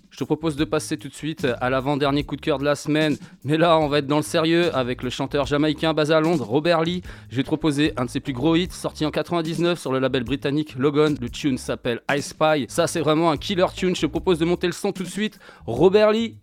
[0.09, 2.75] Je te propose de passer tout de suite à l'avant-dernier coup de cœur de la
[2.75, 6.19] semaine, mais là on va être dans le sérieux avec le chanteur jamaïcain basé à
[6.19, 7.03] Londres, Robert Lee.
[7.29, 9.99] Je vais te proposer un de ses plus gros hits, sorti en 99 sur le
[9.99, 11.15] label britannique Logan.
[11.21, 12.65] Le tune s'appelle I Spy.
[12.69, 15.09] Ça c'est vraiment un killer tune, je te propose de monter le son tout de
[15.09, 15.37] suite.
[15.67, 16.37] Robert Lee,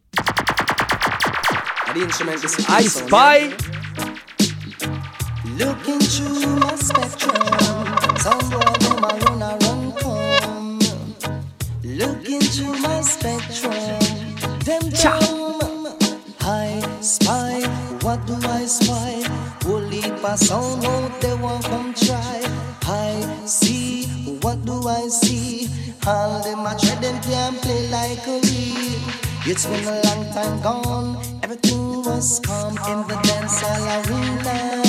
[2.69, 3.76] I Spy
[5.59, 7.35] Looking through my spectrum,
[8.19, 10.79] some boy them a run a run come.
[11.83, 13.75] Looking through my spectrum,
[14.61, 15.97] them come.
[16.41, 17.63] I spy,
[18.03, 19.27] what do I spy?
[20.29, 22.43] A sound out they want come try.
[22.83, 24.07] I see,
[24.43, 25.69] what do I see?
[26.05, 29.01] All them a try them can't play like a real.
[29.47, 31.17] It's been a long time gone.
[31.45, 34.86] Everything was calm in the dance hall arena.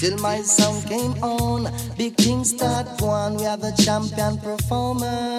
[0.00, 3.36] Till my song came on, big things start going.
[3.36, 5.36] We are the champion performer.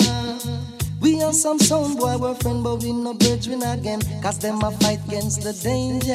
[1.01, 4.01] We are some sound boy, we're friend, but we no bridging again.
[4.21, 6.13] Cause them a fight against the danger.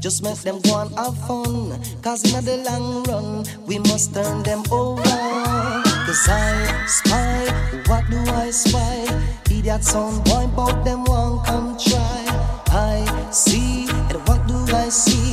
[0.00, 1.80] Just make them go and have fun.
[2.02, 5.02] Cause in the long run, we must turn them over.
[5.02, 7.46] Cause I spy,
[7.86, 9.08] what do I spy?
[9.50, 12.20] Idiot sound boy, but them won't come try.
[12.68, 15.23] I see, and what do I see?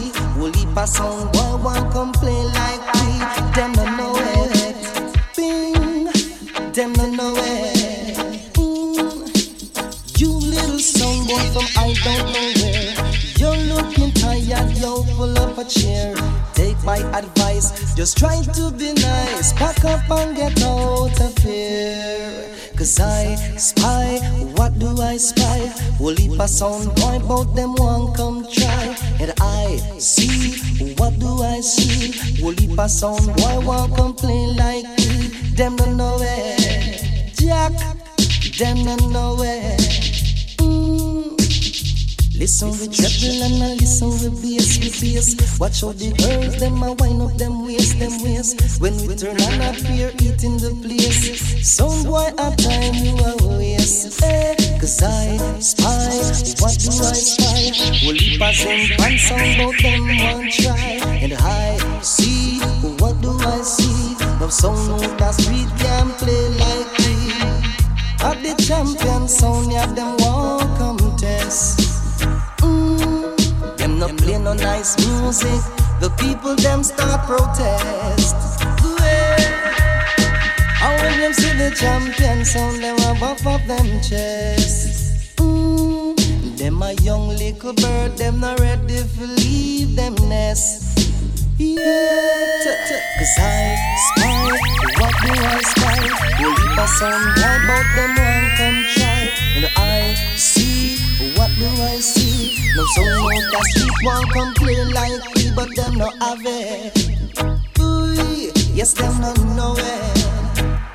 [0.73, 3.19] Pass on boy, one come play like we?
[3.55, 4.77] Them don't know it.
[5.35, 6.05] Bing,
[6.71, 8.53] them don't know it.
[8.55, 10.19] Mm.
[10.19, 13.11] You little boy from I don't know where.
[13.35, 16.15] You're looking tired, you're full of a chair.
[16.53, 17.93] Take my advice.
[17.93, 22.00] Just try to be nice, pack up and get out of here.
[22.81, 24.17] Cause I spy,
[24.55, 25.71] what do I spy?
[25.99, 28.97] Will leap a sound boy, bout them one come try.
[29.19, 30.57] And I see,
[30.95, 32.41] what do I see?
[32.41, 35.27] Will leap a sound boy, one come play like me.
[35.53, 37.35] Them don't know it.
[37.35, 37.73] Jack,
[38.57, 40.10] them don't know it.
[42.41, 45.59] Listen with treble and I listen with bass, with bass.
[45.59, 48.81] Watch how the girls them a wind up them waist, them waist.
[48.81, 51.37] When we turn on up here, eating the place.
[51.61, 54.23] Some boy a time you a waste.
[54.25, 56.17] Eh, Cause I spy,
[56.57, 58.09] what do I spy?
[58.09, 60.97] Will he pass them pants on bout them one try?
[61.21, 62.57] And I see,
[62.97, 64.17] what do I see?
[64.41, 67.61] No sound that street can play like me.
[68.25, 70.40] At the champion sound, yeah, them won't
[74.01, 75.61] Them play no nice music.
[75.99, 78.33] The people them start protest.
[80.81, 85.37] And when them see the champion sound, them a buff up them chest.
[85.37, 86.17] Mm,
[86.57, 90.97] them a young little bird, them not ready to leave them nest.
[91.59, 93.77] Yeah, cause I
[94.07, 94.49] spy,
[94.97, 96.41] what do I spy?
[96.41, 99.29] Will leap a sound, why about them one come try?
[99.57, 100.97] And I see,
[101.37, 102.60] what do I see?
[102.73, 106.95] No sound that street one come play like me, but them no have it.
[107.79, 110.17] Ooh, yes, them no know it.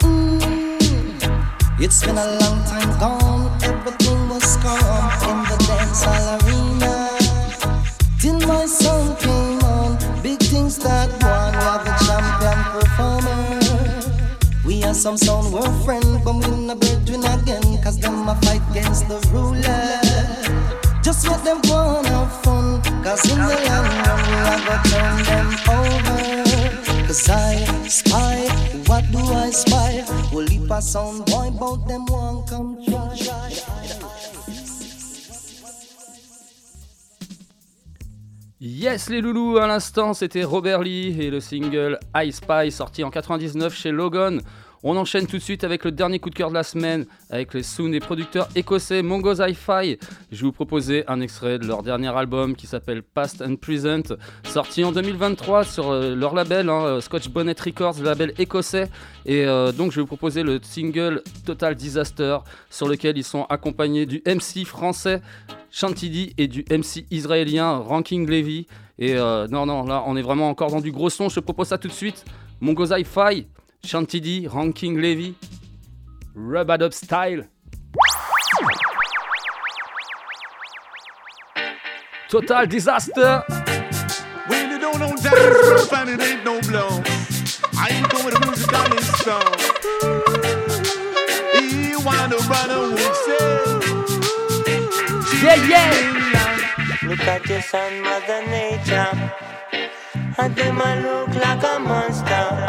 [0.00, 7.18] Mm, it's been a long time gone, everything was calm in the dance hall arena.
[8.20, 11.52] Till my song came on, big things start one.
[11.52, 13.60] We have a champion performer.
[14.64, 19.08] We are some sound we're friend, but we not again, cause them a fight against
[19.08, 20.45] the ruler.
[21.06, 25.16] Just let them go and have fun, cause in the long run are gonna turn
[25.22, 27.06] them over.
[27.06, 28.48] Cause I spy,
[28.88, 30.04] what do I spy?
[30.32, 33.06] Will leap a sound boy, bout them one come try.
[38.58, 43.10] Yes les loulous, à l'instant c'était Robert Lee et le single I Spy sorti en
[43.10, 44.40] 99 chez Logan.
[44.88, 47.54] On enchaîne tout de suite avec le dernier coup de cœur de la semaine avec
[47.54, 49.98] les sound et producteurs écossais Mongo's Hi-Fi.
[50.30, 54.14] Je vais vous proposer un extrait de leur dernier album qui s'appelle Past and Present,
[54.44, 58.88] sorti en 2023 sur euh, leur label hein, Scotch Bonnet Records, label écossais.
[59.24, 62.38] Et euh, donc je vais vous proposer le single Total Disaster
[62.70, 65.20] sur lequel ils sont accompagnés du MC français
[65.72, 68.68] Chantidi et du MC israélien Ranking Levy.
[69.00, 71.28] Et euh, non, non, là on est vraiment encore dans du gros son.
[71.28, 72.24] Je propose ça tout de suite.
[72.60, 73.46] Mongo's Hi-Fi,
[73.82, 75.34] Chantidi, Ranking Levy,
[76.34, 77.42] Rub Up Style.
[82.28, 83.44] Total Disaster.
[84.48, 87.02] When you don't know dance, and it ain't no blow.
[87.78, 89.54] I ain't going to music on this song.
[91.54, 93.06] He wanna run away.
[95.42, 96.16] Yeah, yeah.
[97.04, 99.32] Look at your son, Mother Nature.
[100.38, 102.65] And them a look like a monster.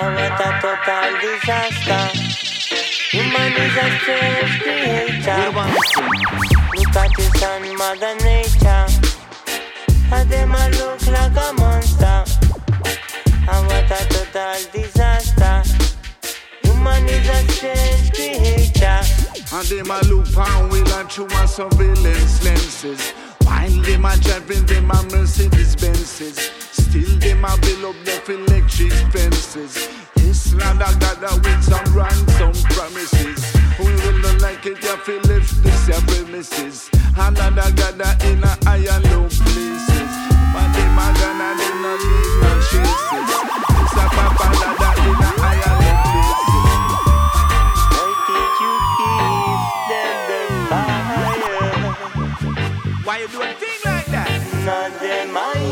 [0.00, 2.04] And what a total disaster.
[3.10, 5.50] Human is a strange creature.
[6.76, 8.86] Look at your son, Mother Nature.
[10.12, 12.24] And them a look like a monster.
[13.50, 15.62] And what a total disaster.
[16.62, 19.02] Human is a strange creature.
[19.52, 23.10] And them a look pound wheel and through a surveillance lenses.
[23.42, 26.67] While them a driving them a Mercedes Benzes.
[26.88, 29.88] Still them a build up their electric fences.
[30.80, 33.40] I got that with some ransom promises.
[33.78, 36.88] We will not like it if we lift this your premises.
[37.16, 40.12] And I got that in a high and low places.
[40.54, 43.36] But them a gonna do not leave no traces.
[43.84, 46.48] It's a papa that in a high and low places.
[53.04, 54.40] Why you do a thing like that?
[54.64, 55.67] Not them are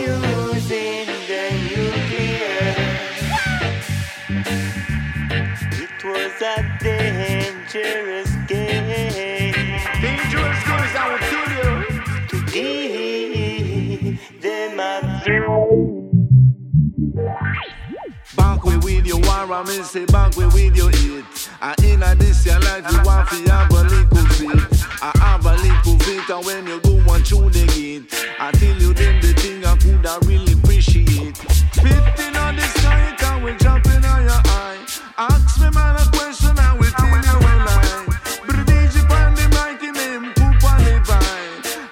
[19.45, 21.51] war, I mean say back way with you eat.
[21.61, 24.87] And in a this your life, you want to have a little fit.
[25.03, 28.09] I have a little fit, and when you go on through the gate,
[28.39, 31.37] I tell you then the thing I could have really appreciate.
[31.75, 34.79] Fitting on the sky, and we jumping on your eye.
[35.19, 38.07] Ask me man a question, I will tell you when I.
[38.47, 39.45] British on the
[39.83, 40.97] in him, poop on the.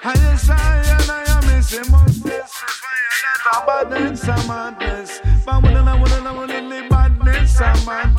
[0.03, 0.53] And yes, I
[0.97, 1.91] and I am missing,
[3.65, 4.49] bad and some
[7.55, 8.14] Sandman.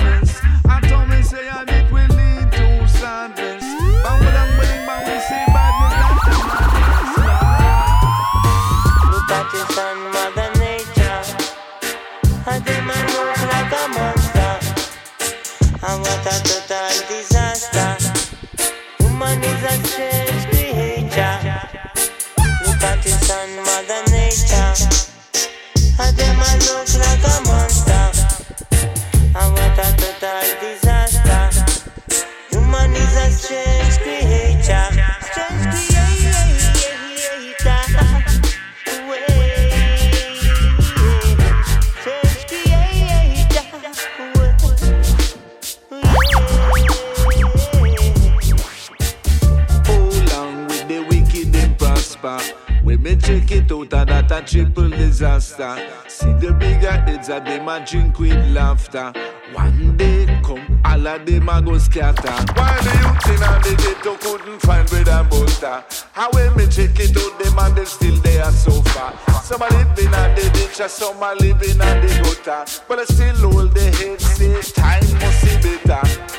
[55.57, 56.09] Disaster.
[56.09, 59.13] See the bigger heads of them a drink with laughter.
[59.53, 62.31] One day come, all of them a go scatter.
[62.55, 65.85] While the youth in the ghetto couldn't find bread and butter.
[66.13, 69.15] How when me check it out, them and them still there so far.
[69.43, 72.65] Some a living on the ditch, some a living on the gutter.
[72.89, 76.37] But I still hold the head, say time must be better.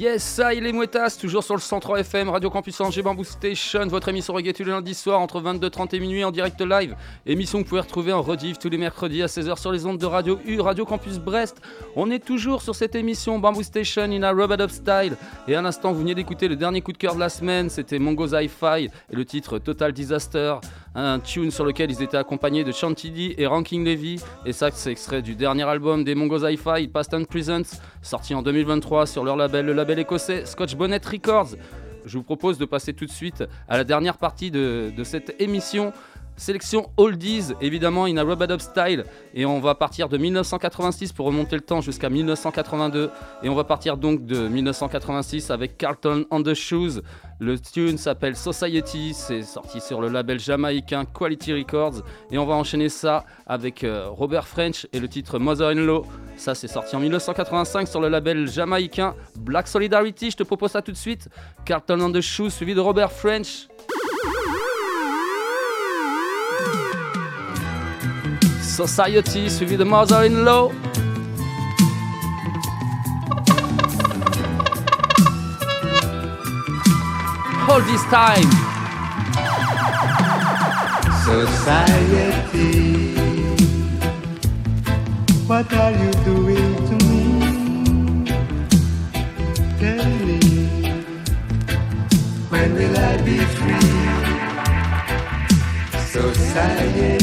[0.00, 3.86] Yes, ça, il est Mouettas, toujours sur le 103 FM, Radio Campus Angers, Bamboo Station,
[3.88, 6.96] votre émission reggae tous les lundis soirs entre 22h30 et minuit en direct live.
[7.26, 9.98] Émission que vous pouvez retrouver en rediff tous les mercredis à 16h sur les ondes
[9.98, 11.60] de Radio U, Radio Campus Brest.
[11.96, 15.18] On est toujours sur cette émission Bamboo Station in a Robot Up Style.
[15.46, 17.98] Et à l'instant, vous venez d'écouter le dernier coup de cœur de la semaine, c'était
[17.98, 20.54] Mongo's Hi-Fi et le titre Total Disaster,
[20.94, 24.20] un tune sur lequel ils étaient accompagnés de Chantilly et Ranking Levy.
[24.44, 28.42] Et ça, c'est extrait du dernier album des Mongo's Hi-Fi, Past and Present, sorti en
[28.42, 31.56] 2023 sur leur label, le label écossais Scotch Bonnet Records.
[32.06, 35.40] Je vous propose de passer tout de suite à la dernière partie de, de cette
[35.40, 35.92] émission.
[36.40, 39.04] Sélection Oldies, évidemment, in a Rubber Up Style.
[39.34, 43.10] Et on va partir de 1986 pour remonter le temps jusqu'à 1982.
[43.42, 47.02] Et on va partir donc de 1986 avec Carlton on the Shoes.
[47.42, 52.02] Le tune s'appelle Society, c'est sorti sur le label jamaïcain Quality Records.
[52.30, 56.04] Et on va enchaîner ça avec euh, Robert French et le titre Mother-in-Law.
[56.36, 60.32] Ça, c'est sorti en 1985 sur le label jamaïcain Black Solidarity.
[60.32, 61.30] Je te propose ça tout de suite.
[61.64, 63.68] Carlton on the Shoes suivi de Robert French.
[68.62, 70.72] Society suivi de Mother-in-Law.
[77.70, 78.50] All this time.
[81.22, 82.72] Society,
[85.46, 87.22] what are you doing to me?
[89.78, 90.40] Tell me,
[92.48, 93.94] when will I be free?
[96.10, 97.22] Society,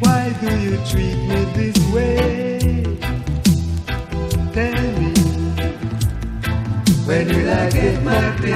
[0.00, 2.53] why do you treat me this way?
[7.06, 8.54] When will I get my pay?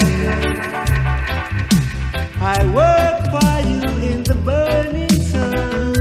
[2.41, 5.95] I work for you in the burning sun.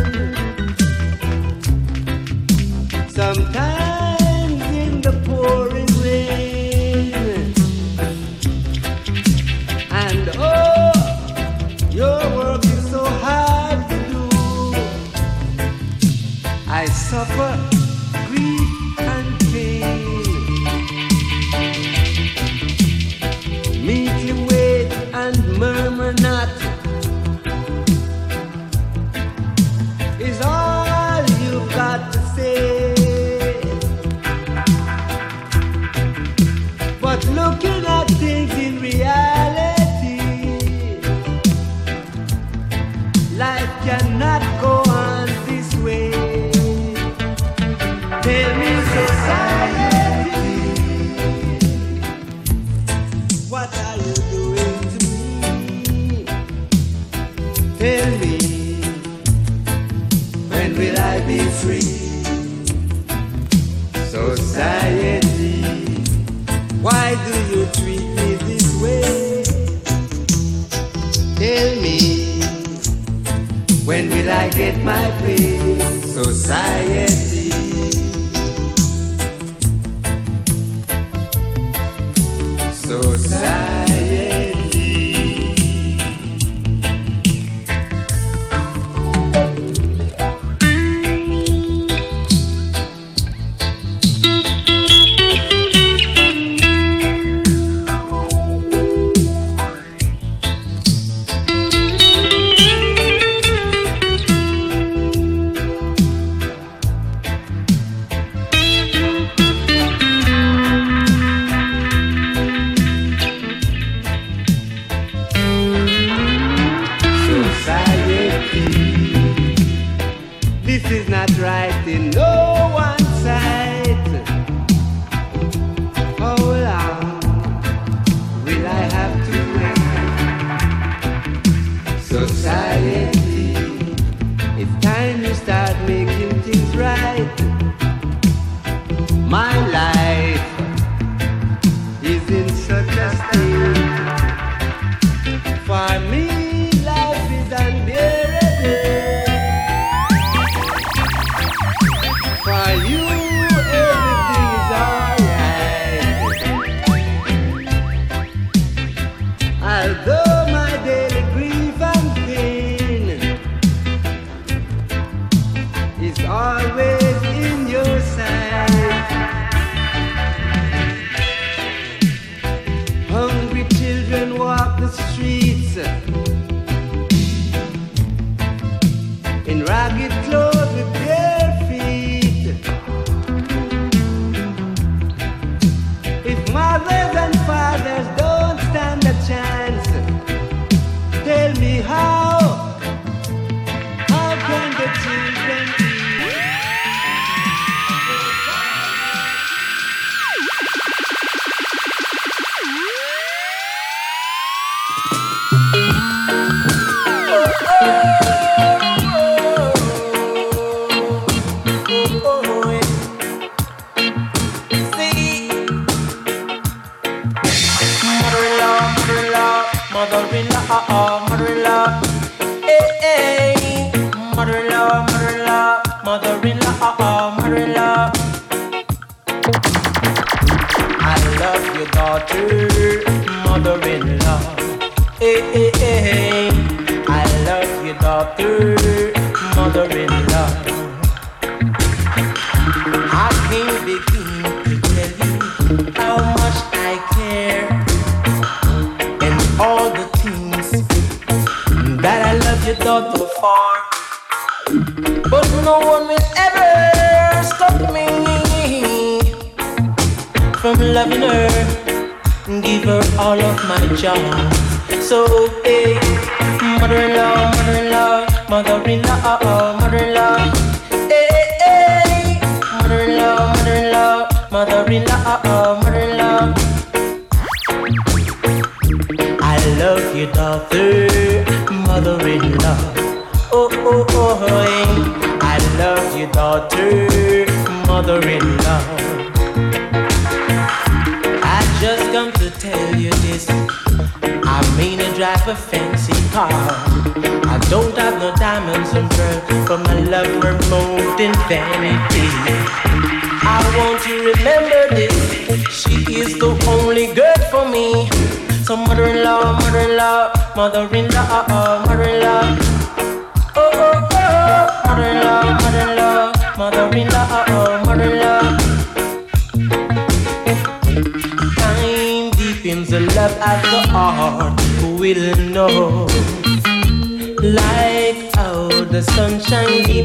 [3.10, 7.54] Sometimes in the pouring rain.
[9.92, 10.94] And oh,
[11.92, 14.24] your work is so hard to do.
[16.70, 17.77] I suffer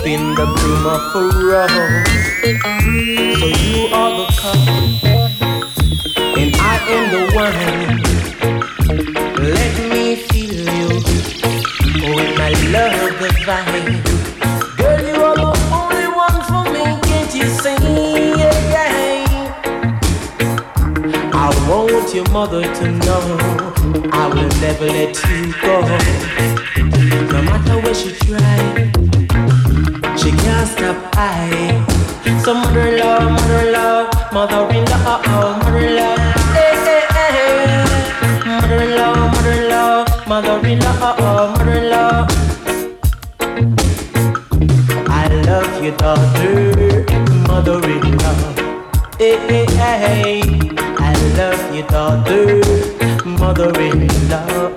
[0.04, 2.61] Been the bloom of a rose.
[45.08, 47.04] I love you, daughter,
[47.46, 48.54] mother-in-law.
[49.20, 50.42] Eh, eh, eh, hey.
[50.98, 52.60] I love daughter,
[53.24, 54.72] mother-in-law.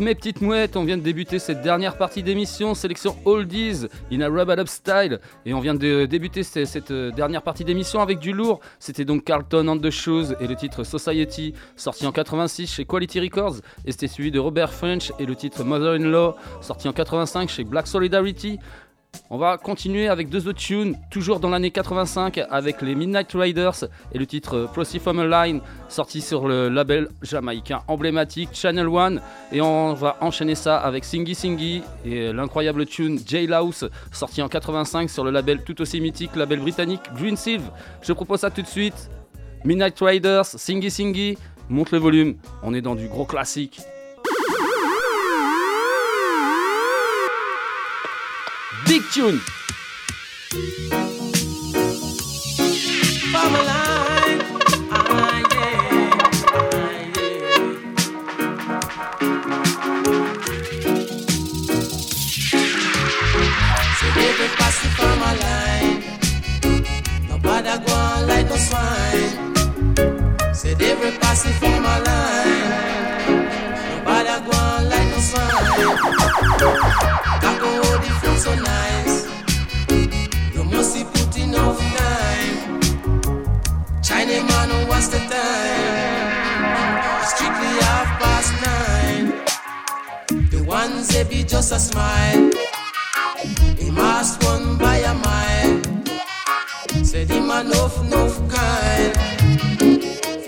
[0.00, 4.28] Mes petites mouettes, on vient de débuter cette dernière partie d'émission, sélection Oldies in a
[4.28, 5.20] Rubber Up Style.
[5.46, 8.60] Et on vient de débuter ce- cette, euh, dernière partie d'émission avec du lourd.
[8.80, 13.20] C'était donc Carlton and the Shoes et le titre Society, sorti en 86 chez Quality
[13.20, 13.56] Records.
[13.86, 17.86] Et c'était suivi de Robert French et le titre Mother-in-Law, sorti en 85 chez Black
[17.86, 18.58] Solidarity.
[19.30, 23.84] On va continuer avec deux autres tunes, toujours dans l'année 85, avec les Midnight Riders
[24.12, 29.20] et le titre Proceed from a Line, sorti sur le label jamaïcain emblématique Channel One.
[29.52, 35.10] Et on va enchaîner ça avec Singy Singy et l'incroyable tune Jailhouse, sorti en 85
[35.10, 37.70] sur le label tout aussi mythique, label britannique Green Silve.
[38.02, 39.10] Je propose ça tout de suite.
[39.64, 41.38] Midnight Riders, Singy Singy,
[41.68, 43.80] monte le volume, on est dans du gros classique.
[53.36, 54.24] Ah, ah,
[64.58, 66.02] passing Farmerline,
[67.28, 69.54] nobody go on like no swine.
[70.78, 71.73] They be passing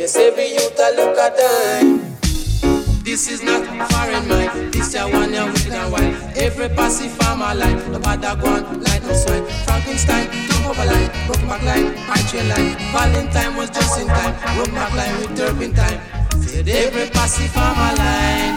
[0.07, 2.16] Yes, every youth a look at time.
[3.17, 4.75] This is not foreign mind.
[4.75, 6.13] This ya one ya wicked and wild.
[6.37, 9.41] Every passive farmer line, no bother go on like no swine.
[9.65, 12.77] Frankenstein, jump over line, broken back line, high line.
[12.93, 15.97] Valentine was just in time, broken back line with turpentine.
[16.45, 18.53] Said every passive farmer line,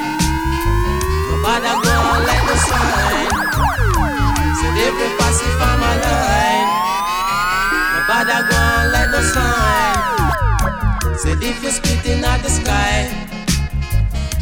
[1.23, 3.31] no bother go on like no swine.
[4.59, 6.67] Said every passive farmer line,
[7.95, 11.15] no bother go on like no swine.
[11.15, 13.18] Said if you spit in at the sky.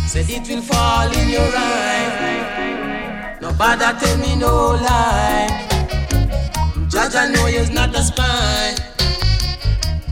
[0.08, 3.38] Said it will fall in your eye.
[3.42, 5.50] No bother tell me no lie.
[6.88, 8.74] Judge I know you's not a spy.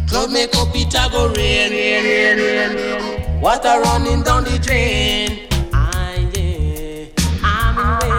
[0.10, 3.40] Club make up it a go rain, rain, rain, rain.
[3.40, 5.48] Water running down the drain.
[5.72, 7.06] Ah, yeah.
[7.42, 8.12] I'm in way.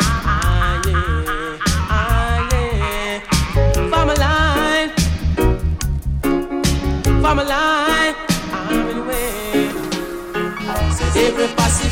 [0.00, 1.58] Ah, yeah.
[1.90, 2.72] Ah, yeah.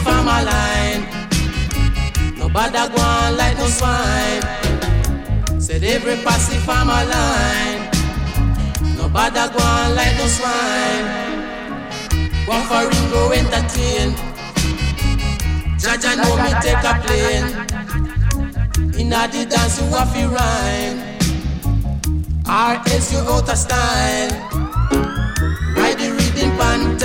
[0.01, 1.03] Passive farmer line.
[2.39, 4.43] No bother go on like no swine.
[5.61, 7.91] Said every passive farmer line.
[8.97, 11.07] No bother go on like no swine.
[12.47, 14.15] One for Ringo entertain.
[15.79, 17.49] Jaja know me take a plane.
[18.99, 20.99] Inna the dance you have to rhyme.
[22.47, 24.31] RS you out of style.
[25.77, 26.99] Ride the rhythm pan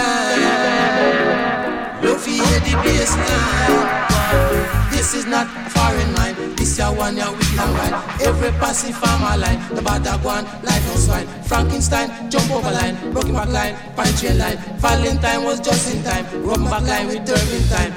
[2.65, 4.89] the bass line.
[4.91, 6.35] This is not foreign mind.
[6.57, 7.93] This ya one ya wicked and wild.
[8.21, 11.27] Every passive farmer line, the bad one like no swine.
[11.43, 14.57] Frankenstein jump over line, broken back line, punch chain line.
[14.81, 17.93] Valentine was just in time, rub back line with no swine.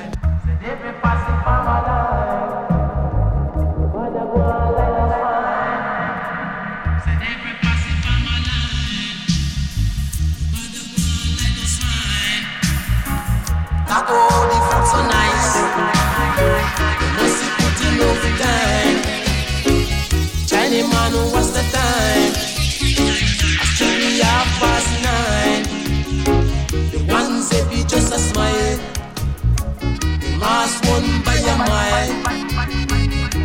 [0.60, 2.18] Every passive farmer line,
[13.98, 14.47] the
[14.90, 15.50] so nice.
[17.16, 18.96] Must be putting over time.
[20.92, 21.12] Man,
[21.56, 22.32] the time?
[23.72, 25.62] Strictly half past nine.
[26.92, 26.98] The
[27.70, 28.78] be just a smile.
[31.68, 32.02] By.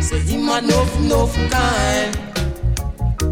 [0.00, 0.48] Say him
[1.50, 2.12] kind.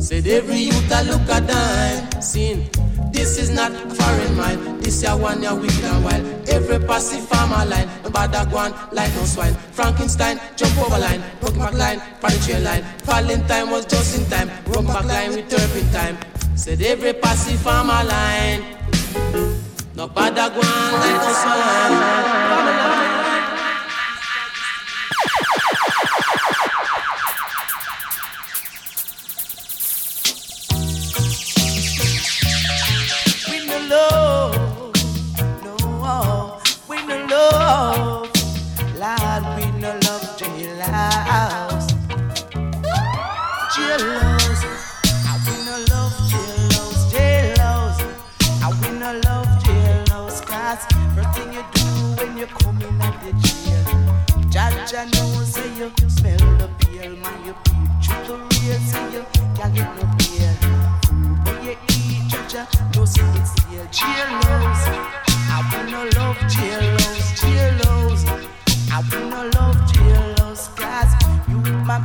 [0.02, 2.20] Said every youth a look a dime.
[2.20, 2.68] Seen.
[3.12, 4.82] This is not foreign mind.
[4.82, 6.48] This ya one ya wicked and wild.
[6.48, 9.54] Every passive farmer line, no bother go on like no swine.
[9.72, 12.82] Frankenstein jump over line, broken back line, party line.
[13.04, 16.16] Valentine was just in time, broken back line with turpentine.
[16.56, 18.62] Said every passive farmer line,
[19.94, 22.71] no bother go on like no swine.
[54.92, 59.24] Jaja know say you smell the pale man, you peep through the real, say you
[59.56, 60.56] can't get no pale.
[61.06, 64.84] Food when you eat, Jaja know say it's still jailhouse.
[65.48, 68.22] I will no love jailhouse, jailhouse.
[68.92, 71.12] I will no love jailhouse, cause
[71.48, 71.56] you
[71.86, 71.98] my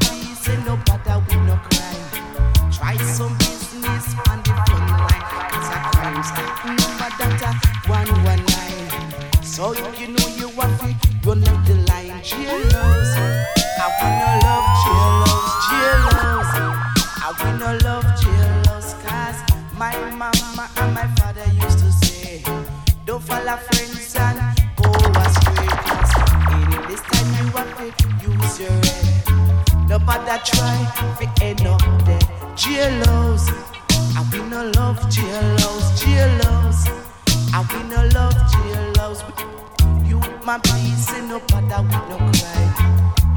[30.17, 30.77] Nobody try
[31.19, 32.23] to end up dead.
[32.57, 33.47] Jailhouse,
[34.17, 36.89] I will no love jailhouse, jailhouse.
[37.53, 39.21] I will no love jailhouse.
[40.09, 42.73] You my peace and no bother with no crime.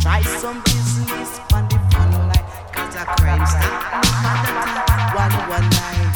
[0.01, 3.75] Try some business on the front line, cause a crime stop
[5.15, 6.09] one one nine.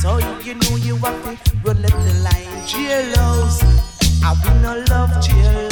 [0.00, 3.62] So you know you have to run up the line, jailhouse.
[4.24, 5.69] I will no love jailhouse,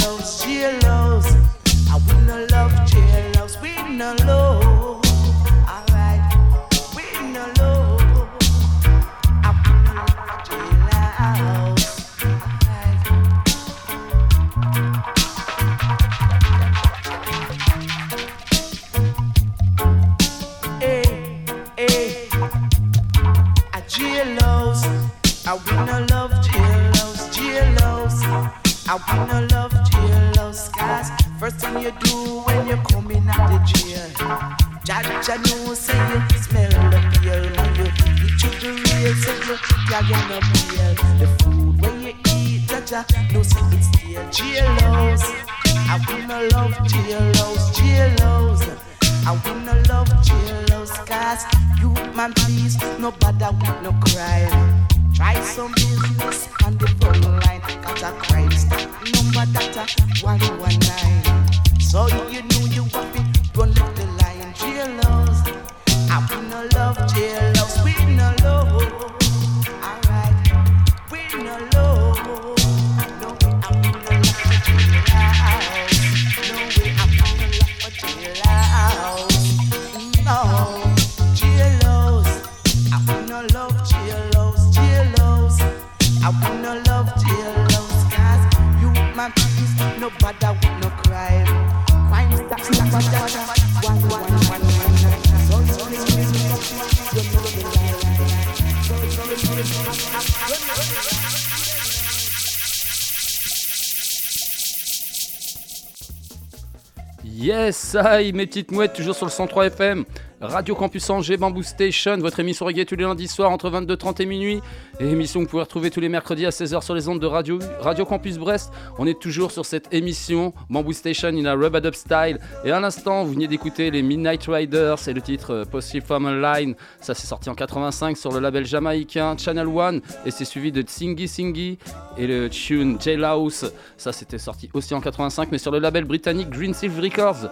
[107.99, 110.05] Mes petites mouettes, toujours sur le 103 FM.
[110.41, 114.27] Radio Campus Angers, Bamboo Station, votre émission reggae tous les lundis soirs entre 22h30 et
[114.27, 114.61] minuit.
[115.01, 117.27] Et émission que vous pouvez retrouver tous les mercredis à 16h sur les ondes de
[117.27, 117.59] Radio,
[118.05, 118.73] Campus Brest.
[118.99, 122.39] On est toujours sur cette émission Bamboo Station in a Rubber Dub Style.
[122.65, 126.41] Et à l'instant, vous venez d'écouter les Midnight Riders et le titre euh, Possible From
[126.41, 126.77] Line.
[127.01, 130.03] Ça, c'est sorti en 85 sur le label jamaïcain Channel One.
[130.25, 131.79] Et c'est suivi de Tsingy Singy
[132.17, 133.73] et le tune Jailhouse.
[133.97, 137.49] Ça, c'était sorti aussi en 85, mais sur le label britannique Green Silver Records.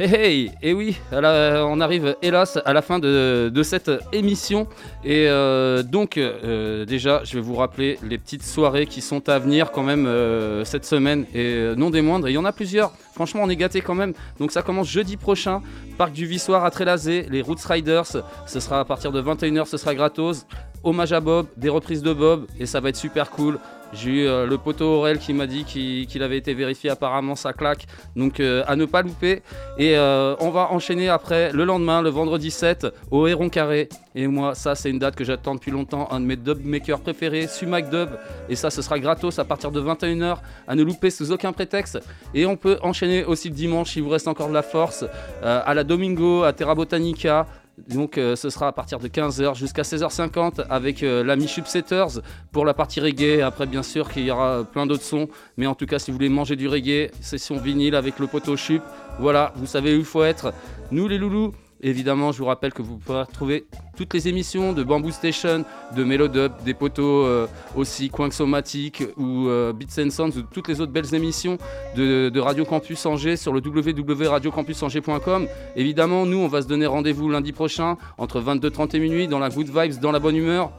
[0.00, 4.66] Hey hey, et oui, à la- on arrive hélas à la fin de, cette émission.
[5.04, 9.38] Et euh, donc, euh, déjà, je vais vous rappeler les petites soirées qui sont à
[9.38, 11.26] venir quand même euh, cette semaine.
[11.34, 12.92] Et non des moindres, il y en a plusieurs.
[13.12, 14.14] Franchement, on est gâtés quand même.
[14.38, 15.60] Donc, ça commence jeudi prochain,
[15.98, 18.06] Parc du Vissoir à Trélazé, les Roots Riders.
[18.46, 20.46] Ce sera à partir de 21h, ce sera gratos.
[20.82, 23.58] Hommage à Bob, des reprises de Bob, et ça va être super cool.
[23.92, 27.52] J'ai eu euh, le poteau Aurel qui m'a dit qu'il avait été vérifié, apparemment ça
[27.52, 27.86] claque.
[28.14, 29.42] Donc euh, à ne pas louper.
[29.78, 33.88] Et euh, on va enchaîner après le lendemain, le vendredi 7, au Héron Carré.
[34.14, 36.08] Et moi, ça c'est une date que j'attends depuis longtemps.
[36.12, 38.10] Un de mes dub makers préférés, Sumac Dub.
[38.48, 40.36] Et ça, ce sera gratos à partir de 21h.
[40.68, 41.98] À ne louper sous aucun prétexte.
[42.34, 45.04] Et on peut enchaîner aussi le dimanche, s'il vous reste encore de la force,
[45.42, 47.46] à la Domingo, à Terra Botanica.
[47.88, 52.20] Donc euh, ce sera à partir de 15h jusqu'à 16h50 avec euh, l'ami Chup Setters
[52.52, 53.42] pour la partie reggae.
[53.42, 55.28] Après bien sûr qu'il y aura plein d'autres sons.
[55.56, 58.56] Mais en tout cas si vous voulez manger du reggae, session vinyle avec le poteau
[58.56, 58.82] Chup.
[59.18, 60.52] Voilà, vous savez où il faut être.
[60.90, 61.52] Nous les loulous.
[61.82, 63.66] Évidemment, je vous rappelle que vous pourrez retrouver
[63.96, 65.64] toutes les émissions de Bamboo Station,
[65.96, 70.68] de Melodub, des poteaux euh, aussi Coin Somatic ou euh, Beats and Sounds ou toutes
[70.68, 71.56] les autres belles émissions
[71.96, 75.46] de, Radio Campus Angers sur le www.radiocampusangers.com.
[75.76, 79.48] Évidemment, nous, on va se donner rendez-vous lundi prochain entre 22h30 et minuit dans la
[79.48, 80.72] good vibes, dans la bonne humeur.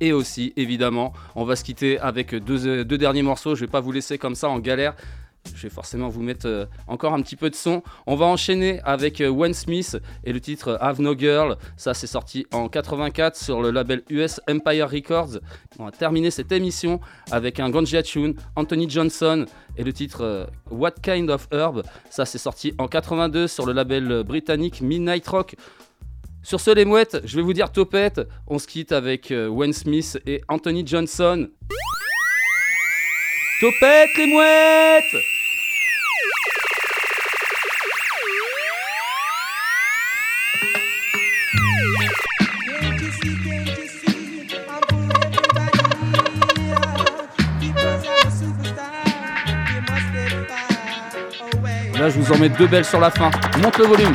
[0.00, 3.54] Et aussi, évidemment, on va se quitter avec deux, derniers morceaux.
[3.54, 4.94] Je vais pas vous laisser comme ça en galère
[5.54, 7.82] je vais forcément vous mettre euh, encore un petit peu de son.
[8.06, 11.56] On va enchaîner avec euh, Wayne Smith et le titre euh, Have No Girl.
[11.76, 15.38] Ça, c'est sorti en 84 sur le label US Empire Records.
[15.78, 17.00] On va terminer cette émission
[17.30, 19.46] avec un Ganja tune, Anthony Johnson
[19.76, 21.82] et le titre What Kind of Herb.
[22.10, 25.56] Ça, c'est sorti en 82 sur le label britannique Midnight Rock.
[26.42, 28.20] Sur ce, les mouettes, je vais vous dire topette.
[28.46, 31.48] On se quitte avec Wayne Smith et Anthony Johnson.
[33.60, 35.33] Topette les mouettes
[52.10, 53.30] Je vous en mets deux belles sur la fin.
[53.62, 54.14] Monte le volume.